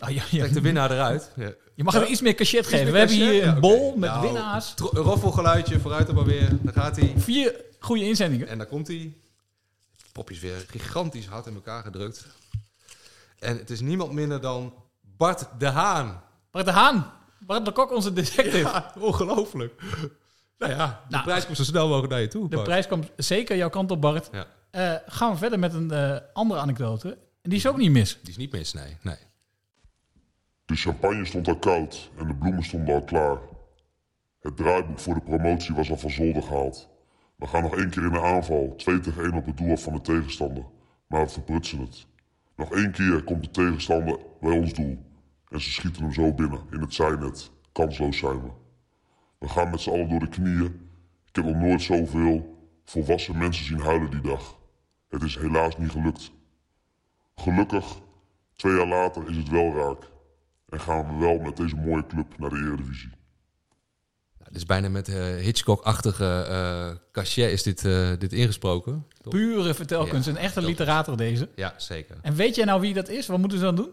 [0.00, 1.32] Ah, ja, trek de winnaar eruit.
[1.36, 1.52] Ja.
[1.74, 2.84] Je mag hem iets meer cachet geven.
[2.84, 4.74] meer We hebben hier een bol met Nou, winnaars.
[4.76, 6.48] roffelgeluidje, vooruit er maar weer.
[6.62, 7.14] Dan gaat hij.
[7.16, 8.48] Vier goede inzendingen.
[8.48, 9.14] En daar komt hij.
[10.12, 12.26] Propjes weer gigantisch hard in elkaar gedrukt.
[13.38, 14.74] En het is niemand minder dan
[15.16, 16.22] Bart de Haan.
[16.50, 17.12] Bart de Haan.
[17.38, 18.58] Bart de Kok, onze detective.
[18.58, 19.82] Ja, ongelooflijk.
[20.58, 22.48] Nou ja, de Nou, prijs komt zo snel mogelijk naar je toe.
[22.48, 22.68] De Bart.
[22.68, 24.28] prijs komt zeker jouw kant op, Bart.
[24.32, 24.46] Ja.
[24.70, 27.08] Eh, gaan we verder met een eh, andere anekdote.
[27.42, 28.18] En die is ook niet mis.
[28.20, 28.96] Die is niet mis, nee.
[29.02, 29.16] nee.
[30.70, 33.38] De champagne stond al koud en de bloemen stonden al klaar.
[34.40, 36.88] Het draaiboek voor de promotie was al van zolder gehaald.
[37.36, 39.92] We gaan nog één keer in de aanval, 2 tegen 1 op het doel van
[39.92, 40.64] de tegenstander.
[41.06, 42.06] Maar we verprutsen het.
[42.56, 44.98] Nog één keer komt de tegenstander bij ons doel.
[45.48, 47.50] En ze schieten hem zo binnen, in het zijnet.
[47.72, 48.50] Kansloos zijn we.
[49.38, 50.90] We gaan met z'n allen door de knieën.
[51.26, 54.58] Ik heb nog nooit zoveel volwassen mensen zien huilen die dag.
[55.08, 56.32] Het is helaas niet gelukt.
[57.34, 58.00] Gelukkig,
[58.56, 60.18] twee jaar later is het wel raak.
[60.70, 63.08] En gaan we wel met deze mooie club naar de Eredivisie.
[64.38, 69.06] Nou, dit is bijna met eh, Hitchcock-achtige eh cachet is dit, eh, dit ingesproken.
[69.22, 69.32] Toch?
[69.32, 70.26] Pure vertelkunst.
[70.26, 71.48] Ja, een echte literator deze.
[71.54, 72.16] Ja, zeker.
[72.22, 73.26] En weet jij nou wie dat is?
[73.26, 73.90] Wat moeten ze dan doen?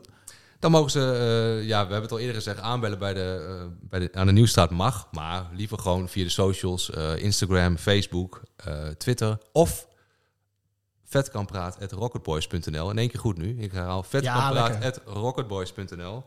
[0.60, 3.66] Dan mogen ze, eh, ja, we hebben het al eerder gezegd, aanbellen bij de, eh,
[3.82, 5.08] bij de, aan de Nieuwstraat mag.
[5.12, 9.88] Maar liever gewoon via de socials, eh, Instagram, Facebook, eh, Twitter of
[11.04, 12.90] vetkampraat.rocketboys.nl.
[12.90, 13.60] In één keer goed nu.
[13.60, 16.24] Ik herhaal vetkampraat.rocketboys.nl.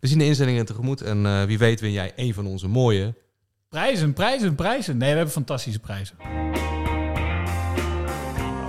[0.00, 3.14] We zien de inzendingen tegemoet en eh, wie weet win jij een van onze mooie...
[3.68, 4.96] Prijzen, prijzen, prijzen.
[4.96, 6.16] Nee, we hebben fantastische prijzen.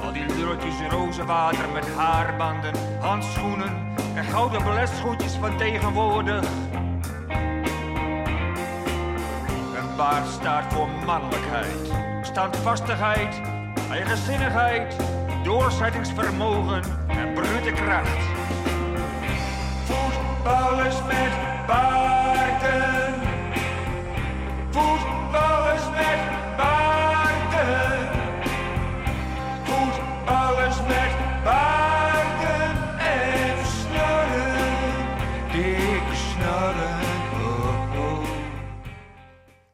[0.02, 6.44] Ja, die, de, Bakjes rozenwater met haarbanden, handschoenen en gouden baletschoentjes van tegenwoordig.
[9.78, 11.92] Een baard staat voor mannelijkheid,
[12.22, 13.42] standvastigheid,
[13.92, 14.96] eigenzinnigheid,
[15.44, 18.41] doorzettingsvermogen en brute kracht.
[20.42, 21.32] Voetballers met
[21.68, 23.14] baarden.
[24.70, 26.20] Voetballers met
[26.58, 28.08] baarden.
[29.64, 34.68] Voetballers met baarden en snorren.
[35.52, 37.00] Dikke snorren.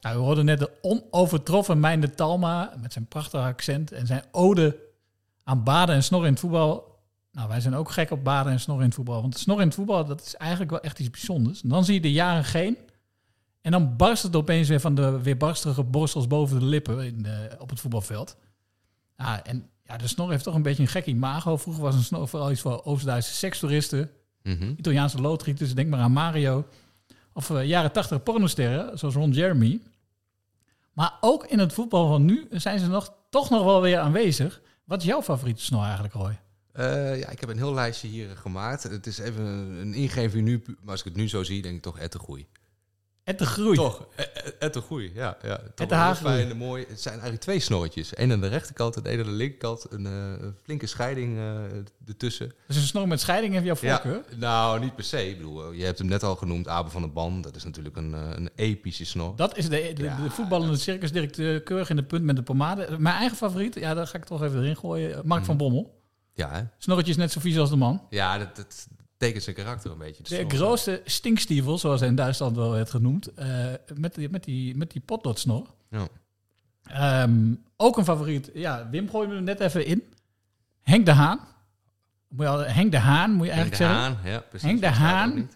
[0.01, 4.77] Nou, we hoorden net de onovertroffen Mijn Talma met zijn prachtige accent en zijn ode
[5.43, 6.97] aan baden en snor in het voetbal.
[7.38, 9.21] Nou, wij zijn ook gek op baden en snor in het voetbal.
[9.21, 11.62] Want snor in het voetbal, dat is eigenlijk wel echt iets bijzonders.
[11.62, 12.78] En dan zie je de jaren geen.
[13.62, 17.56] En dan barst het opeens weer van de weerbarstige borstels boven de lippen in de,
[17.60, 18.38] op het voetbalveld.
[19.17, 21.58] Ja, en ja, de snor heeft toch een beetje een gek imago.
[21.58, 24.12] Vroeger was een snor vooral iets voor Oost-Duitse sekstoeristen.
[24.43, 24.73] Mhm.
[24.78, 26.65] Italiaanse loodgieters, denk maar aan Mario.
[27.34, 29.82] Of eh, jaren tachtig pornosterren, zoals Ron Jeremy.
[30.93, 34.62] Maar ook in het voetbal van nu zijn ze nog, toch nog wel weer aanwezig.
[34.84, 36.39] Wat is jouw favoriete snor eigenlijk, Roy?
[36.78, 38.84] Eh, ja, ik heb een heel lijstje hier gemaakt.
[38.84, 41.82] Het is even een, ingeving nu, maar als ik het nu zo zie, denk ik
[41.82, 42.48] toch ettengroei.
[43.24, 43.76] Ettengroei?
[43.76, 45.38] Toch, e- e- ettengroei, ja.
[45.42, 46.16] ja.
[46.16, 46.86] Fijn mooi.
[46.88, 48.18] Het zijn eigenlijk twee snorretjes.
[48.18, 49.86] Eén aan de rechterkant en één aan de linkerkant.
[49.90, 51.63] Een, eh, flinke scheiding eh,
[52.08, 52.54] ertussen.
[52.68, 54.24] Dus een snor met scheiding heeft jouw voorkeur?
[54.30, 55.30] Ja, nou, niet per se.
[55.30, 57.42] Ik bedoel, je hebt hem net al genoemd, Abe van der Ban.
[57.42, 59.36] Dat is natuurlijk een, een epische snor.
[59.36, 63.00] Dat is de, de, de voetballende circusdirecteur keurig in de punt met de pomade.
[63.00, 65.22] Mijn eigen favoriet, ja, daar ga ik toch even erin gooien.
[65.26, 65.96] Mark van Bommel.
[66.38, 66.62] Ja, hè?
[66.78, 68.02] Snorretjes net zo vies als de man.
[68.10, 70.23] Ja, dat, dat tekent zijn karakter een beetje.
[70.23, 73.34] De grootste stinkstiefel, zoals hij in Duitsland wel werd genoemd.
[73.34, 75.67] eh, met, die, met, die, met die potlood-snor.
[75.89, 76.08] Ja.
[76.84, 78.52] Ehm, ook een favoriet.
[78.54, 80.04] Ja, Wim gooide hem net even in.
[80.82, 81.39] Henk de Haan.
[82.28, 84.23] Moet je al, Henk de Haan, moet je Henk eigenlijk de zeggen.
[84.23, 84.67] Haan, ja, precies.
[84.67, 85.50] Henk de Haan.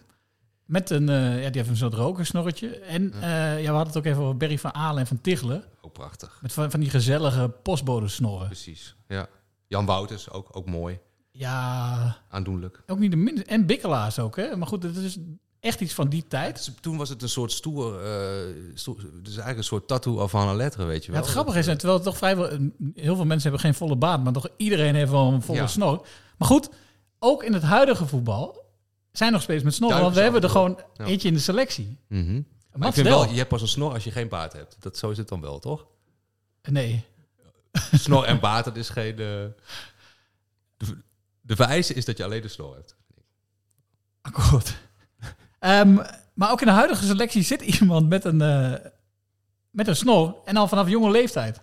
[0.64, 2.78] Met een, eh, ja, die heeft een soort rokersnorretje.
[2.78, 3.52] En ja.
[3.52, 5.64] ja, we hadden het ook even over Berry van Aalen en van Tichelen.
[5.80, 6.38] Ook prachtig.
[6.42, 8.46] Met van, van die gezellige postbodesnorren.
[8.46, 9.28] Precies, ja.
[9.72, 10.98] Jan Wouters, ook, ook mooi.
[11.30, 12.82] Ja, Aandoenlijk.
[12.86, 13.44] ook niet de minste.
[13.44, 14.56] En bikkelaars ook, hè.
[14.56, 15.18] Maar goed, het is
[15.60, 16.72] echt iets van die tijd.
[16.80, 20.48] Toen was het een soort stoer, eh stoer dus eigenlijk een soort tattoo of van
[20.48, 21.22] een letter, weet je Ja, wel.
[21.22, 22.48] het grappige is, en terwijl het toch vrijwel...
[22.94, 25.66] Heel veel mensen hebben geen volle baard, maar toch iedereen heeft wel een volle Ja.
[25.66, 26.06] snor.
[26.38, 26.68] Maar goed,
[27.18, 28.64] ook in het huidige voetbal
[29.12, 30.00] zijn nog steeds met snorren.
[30.00, 31.98] Want we hebben er gewoon af eentje in de selectie.
[32.08, 32.42] Mhm.
[32.74, 34.76] Maar ik vind wel, je hebt pas een snor als je geen baard hebt.
[34.80, 35.86] Dat, zo is het dan wel, toch?
[36.62, 37.04] Nee.
[37.92, 39.10] Snor en baard, dat is geen...
[39.10, 40.96] eh, de,
[41.40, 42.96] de vereiste is dat je alleen de snor hebt.
[44.22, 44.76] Akkoord.
[45.58, 45.94] Ehm,
[46.34, 48.74] maar ook in de huidige selectie zit iemand met een, eh,
[49.70, 50.36] met een snor.
[50.44, 51.60] En al vanaf jonge leeftijd.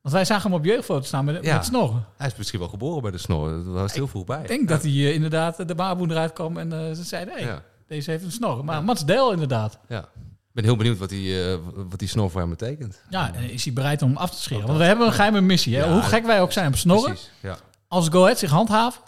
[0.00, 2.04] Want wij zagen hem op jeugdfoto's staan met, met snor.
[2.16, 3.50] Hij is misschien wel geboren bij de snor.
[3.50, 4.42] Dat was heel vroeg bij.
[4.42, 7.34] Ik denk dat hij eh, inderdaad de baboen eruit kwam en ze zeiden...
[7.34, 7.62] Hey, Ja.
[7.86, 8.64] deze heeft een snor.
[8.64, 9.78] Maar Mats Del inderdaad.
[9.88, 10.08] Ja.
[10.54, 13.02] Ik ben heel benieuwd wat die, eh, wat die snor voor hem betekent.
[13.10, 14.66] Ja, en is hij bereid om hem af te scheren?
[14.66, 15.76] Want we hebben een geheime missie.
[15.76, 15.84] Hè?
[15.84, 17.10] Ja, Hoe gek wij ook zijn op snorren.
[17.12, 17.56] Precies, ja.
[17.88, 19.00] Als Go Ahead zich handhaaft,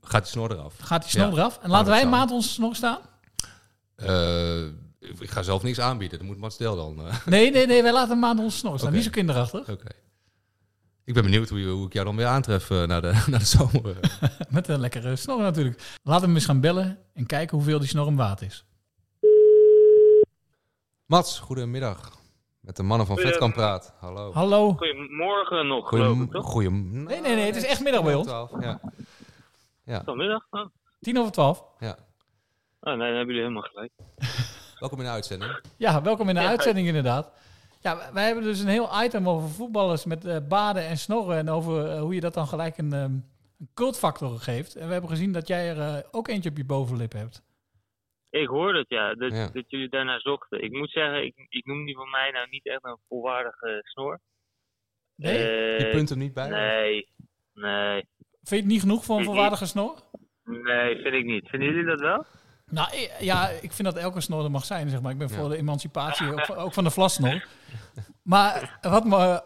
[0.00, 0.74] Gaat die snor eraf?
[0.78, 1.32] gaat die snor Ja.
[1.32, 1.58] eraf.
[1.62, 2.98] En laten wij maand onze snor staan?
[3.96, 4.64] Eh,
[5.20, 6.18] ik ga zelf niks aanbieden.
[6.18, 7.06] Dat moet Mats Del dan.
[7.08, 7.14] eh.
[7.26, 7.82] Nee, nee, nee.
[7.82, 8.92] Wij laten een maand onze snor staan.
[8.92, 9.68] Niet zo kinderachtig.
[9.68, 9.86] Oké.
[11.04, 13.96] Ik ben benieuwd hoe, hoe ik jou dan weer aantref naar, de, naar de zomer.
[14.50, 15.78] Met een lekkere snor natuurlijk.
[16.02, 18.64] Laten we hem eens gaan bellen en kijken hoeveel die snor hem waard is.
[21.14, 22.10] Mats, goedemiddag.
[22.60, 23.94] Met de mannen van Vetkamp praat.
[24.00, 24.32] Hallo.
[24.32, 24.72] Hallo.
[24.72, 26.46] Goedemorgen nog, geloof ik, Goedem, toch?
[26.50, 27.46] goedem, Nee, nee, nee.
[27.46, 28.28] Het is echt middag bij ons.
[28.60, 28.80] Ja.
[29.84, 30.02] Ja.
[30.04, 30.46] Vanmiddag?
[30.50, 30.66] Oh.
[31.00, 31.64] Tien over twaalf.
[31.78, 31.96] ja.
[32.80, 33.92] Oh, nee, dan hebben jullie helemaal gelijk.
[34.80, 35.60] Welkom in de uitzending.
[35.76, 37.30] Ja, welkom in de Ja, uitzending inderdaad.
[37.80, 41.36] Ja, wij- hebben dus een heel item over voetballers met eh, baden en snorren.
[41.36, 44.74] En over eh, hoe je dat dan gelijk een, ehm, een cultfactor geeft.
[44.76, 47.42] En we hebben gezien dat jij er eh, ook eentje op je bovenlip hebt.
[48.40, 49.48] Ik hoor dat, ja, dat, Ja.
[49.52, 50.62] dat jullie daarnaar zochten.
[50.64, 54.20] Ik moet zeggen, ik, ik noem die van mij nou niet echt een volwaardige snor.
[55.16, 55.36] Nee?
[55.38, 56.48] Eh, Je punt hem niet bij?
[56.48, 57.08] Nee,
[57.52, 57.94] nee.
[58.20, 59.94] Vind je het niet genoeg voor een volwaardige snor?
[60.44, 61.48] Nee, vind ik niet.
[61.48, 62.24] Vinden jullie dat wel?
[62.66, 62.88] Nou,
[63.20, 65.12] ja, ik vind dat elke snor er mag zijn, zeg maar.
[65.12, 65.34] Ik ben Ja.
[65.34, 67.46] voor de emancipatie, ook, van- ook van de vlassnor.
[68.22, 69.42] Maar wat me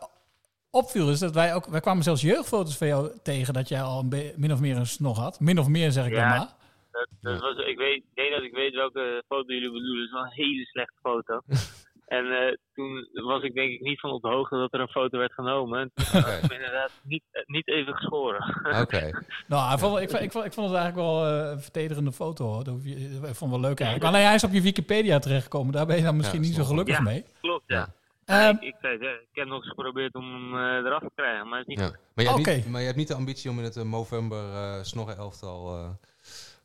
[0.71, 1.67] opviel is dat wij ook...
[1.67, 4.87] Wij kwamen zelfs jeugdfoto's van jou tegen dat jij al een min of meer een
[4.87, 5.41] snor had.
[5.41, 6.37] Min of meer, zeg ik dan Ja.
[6.37, 6.57] maar.
[6.91, 9.97] Dat, dat was, ik, weet, ik denk dat ik weet welke foto jullie bedoelen.
[9.97, 11.41] Het is wel een hele slechte foto.
[12.19, 14.89] en eh, toen was ik denk ik niet van op de hoogte dat er een
[14.89, 15.81] foto werd genomen.
[15.81, 18.45] En toen had ik me inderdaad niet, eh, niet even geschoren.
[19.47, 22.13] Nou, ik vond, ik, vond, ik, vond, ik vond het eigenlijk wel eh, een vertederende
[22.13, 22.45] foto.
[22.45, 22.65] Hoor.
[22.65, 22.97] Dat hoef je-
[23.29, 24.11] Ik vond het wel leuk eigenlijk.
[24.13, 25.73] Alleen hij is op je Wikipedia terechtgekomen.
[25.73, 27.25] Daar ben je dan misschien Ja, niet zo gelukkig wel- mee.
[27.41, 27.89] Klopt, ja.
[28.25, 31.11] Ja, ik, ik zei het, hè, ik heb nog eens geprobeerd om hem eraf te
[31.15, 31.91] krijgen, maar het is niet Ja.
[32.15, 32.55] Maar, je hebt Oké.
[32.57, 35.91] niet, maar je hebt niet de ambitie om in het Movember eh snorren elftal eh,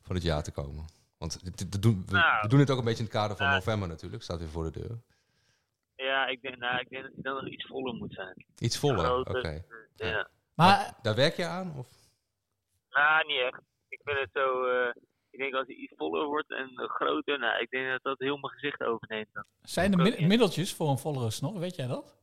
[0.03, 0.85] van het jaar te komen.
[1.17, 2.41] Want dit doen, we, Nou.
[2.41, 3.49] we doen het ook een beetje in het kader van.
[3.49, 4.23] November natuurlijk.
[4.23, 5.01] Staat weer voor de deur.
[5.95, 8.45] Ja, ik denk, nou, ik denk dat hij dan nog iets voller moet zijn.
[8.59, 9.63] Iets voller, oké.
[9.95, 10.29] Ja.
[10.55, 11.73] Maar Daar werk je aan?
[11.77, 11.87] Of?
[12.89, 13.61] Nou, niet echt.
[13.89, 14.65] Ik vind het zo...
[14.65, 14.95] eh,
[15.29, 18.37] ik denk als hij iets voller wordt en groter, nou, ik denk dat dat heel
[18.37, 19.27] mijn gezicht overneemt.
[19.33, 19.43] Dan.
[19.61, 21.59] zijn er middeltjes voor een vollere snor?
[21.59, 22.15] Weet jij dat?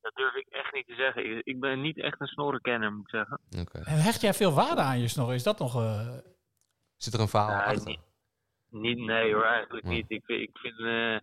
[0.00, 1.46] Dat durf ik echt niet te zeggen.
[1.46, 3.40] Ik, ben niet echt een snorrenkenner, moet ik zeggen.
[3.84, 5.34] En hecht jij veel waarde aan je snor?
[5.34, 5.74] Is dat nog...
[5.74, 6.16] eh,
[6.98, 7.86] Zit er een verhaal Nee, achter?
[7.86, 8.00] niet,
[8.70, 10.04] niet, nee hoor, eigenlijk niet.
[10.08, 11.16] Ik, vind- ik vind, eh,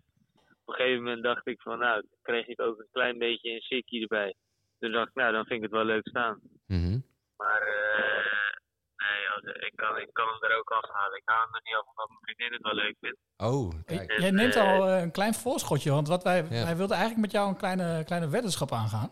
[0.61, 3.49] op een gegeven moment dacht ik van, nou, dan kreeg ik ook een klein beetje
[3.51, 4.35] een sikkie erbij.
[4.79, 6.39] Toen dacht ik, nou, dan vind ik het wel leuk staan.
[6.67, 6.99] Mhm.
[7.37, 8.53] Maar, eh,
[8.95, 11.17] nee, ik, kan, ik kan hem er ook afhalen.
[11.17, 13.19] Ik haal hem er niet af omdat mijn vriendin het wel leuk vindt.
[13.37, 14.19] Oh, kijk.
[14.19, 16.63] Jij neemt al eh, een klein voorschotje, want wat wij, Ja.
[16.63, 19.09] wij wilden eigenlijk met jou een kleine, kleine weddenschap aangaan.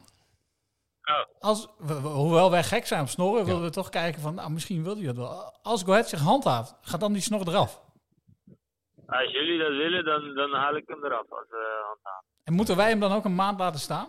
[1.40, 4.52] Als, we- we- hoewel wij gek zijn op snorren, wilden we toch kijken van, nou,
[4.52, 5.54] misschien wil hij dat wel.
[5.62, 7.82] Als Go Ahead zich handhaaft, gaat dan die snor eraf.
[9.08, 12.26] Als jullie dat willen, dan, dan haal ik hem eraf als uh, handhaven.
[12.44, 14.08] En moeten wij hem dan ook een maand laten staan?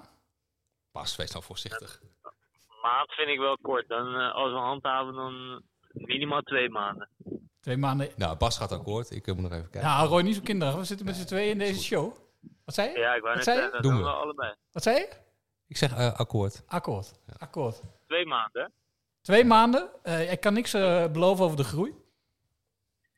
[0.92, 2.00] Pas, wees nou voorzichtig.
[2.82, 3.88] Maand vind ik wel kort.
[3.88, 7.08] Dan, eh, als we handhaven, dan minimaal twee maanden.
[7.60, 8.08] Twee maanden.
[8.16, 9.10] Nou, Bas gaat akkoord.
[9.10, 9.90] Ik eh, moet nog even kijken.
[9.90, 10.74] Nou, Roy, niet zo kinderig.
[10.74, 12.12] We zitten met z'n tweeën in deze show.
[12.64, 12.98] Wat zei je?
[12.98, 14.08] Ja, ik wou net zeggen, dat Doen doen we.
[14.08, 14.54] we allebei.
[14.72, 15.08] Wat zei je?
[15.68, 16.62] Ik zeg eh, akkoord.
[16.66, 17.20] Akkoord.
[17.38, 17.82] Akkoord.
[18.06, 18.72] Twee maanden?
[19.20, 19.88] Twee maanden.
[20.02, 21.94] Eh, ik kan niks eh, beloven over de groei.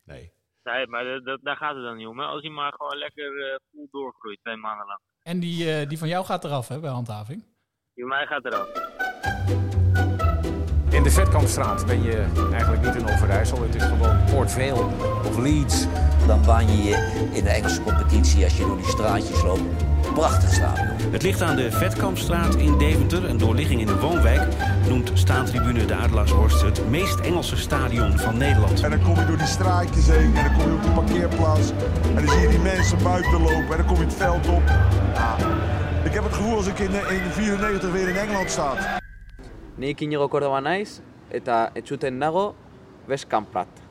[0.05, 0.33] Nee.
[0.63, 2.19] Nee, maar dat, daar gaat het dan niet om.
[2.19, 2.25] Hè?
[2.25, 5.01] Als hij maar gewoon lekker eh vol doorgroeit, twee maanden lang.
[5.23, 7.45] En die, eh, die van jou gaat eraf hè, bij handhaving.
[7.95, 8.69] Die van mij gaat eraf.
[10.91, 13.63] In de Vetkampstraat ben je eigenlijk niet in Overijssel.
[13.63, 14.85] Het is gewoon Port Vale
[15.25, 15.87] of Leeds.
[16.27, 19.96] Dan baan je je in de Engelse competitie als je door die straatjes loopt.
[20.17, 20.87] Prachtig stadion.
[21.11, 24.43] Het ligt aan de Vetkampstraat in Deventer, een doorligging in de woonwijk.
[24.89, 28.83] Noemt staantribune de Adelaarshorst het meest Engelse stadion van Nederland.
[28.83, 31.71] En dan kom je door die straatjes heen en dan kom je op de parkeerplaats.
[32.15, 34.63] En dan zie je die mensen buiten lopen en dan kom je het veld op.
[35.15, 35.39] Ah,
[36.05, 38.99] ik heb het gevoel als ik in, eh, in 94 weer in Engeland sta.
[39.75, 42.55] Ni Iñigo Córdoba naiz eta etxuten nago
[43.05, 43.86] West Prat.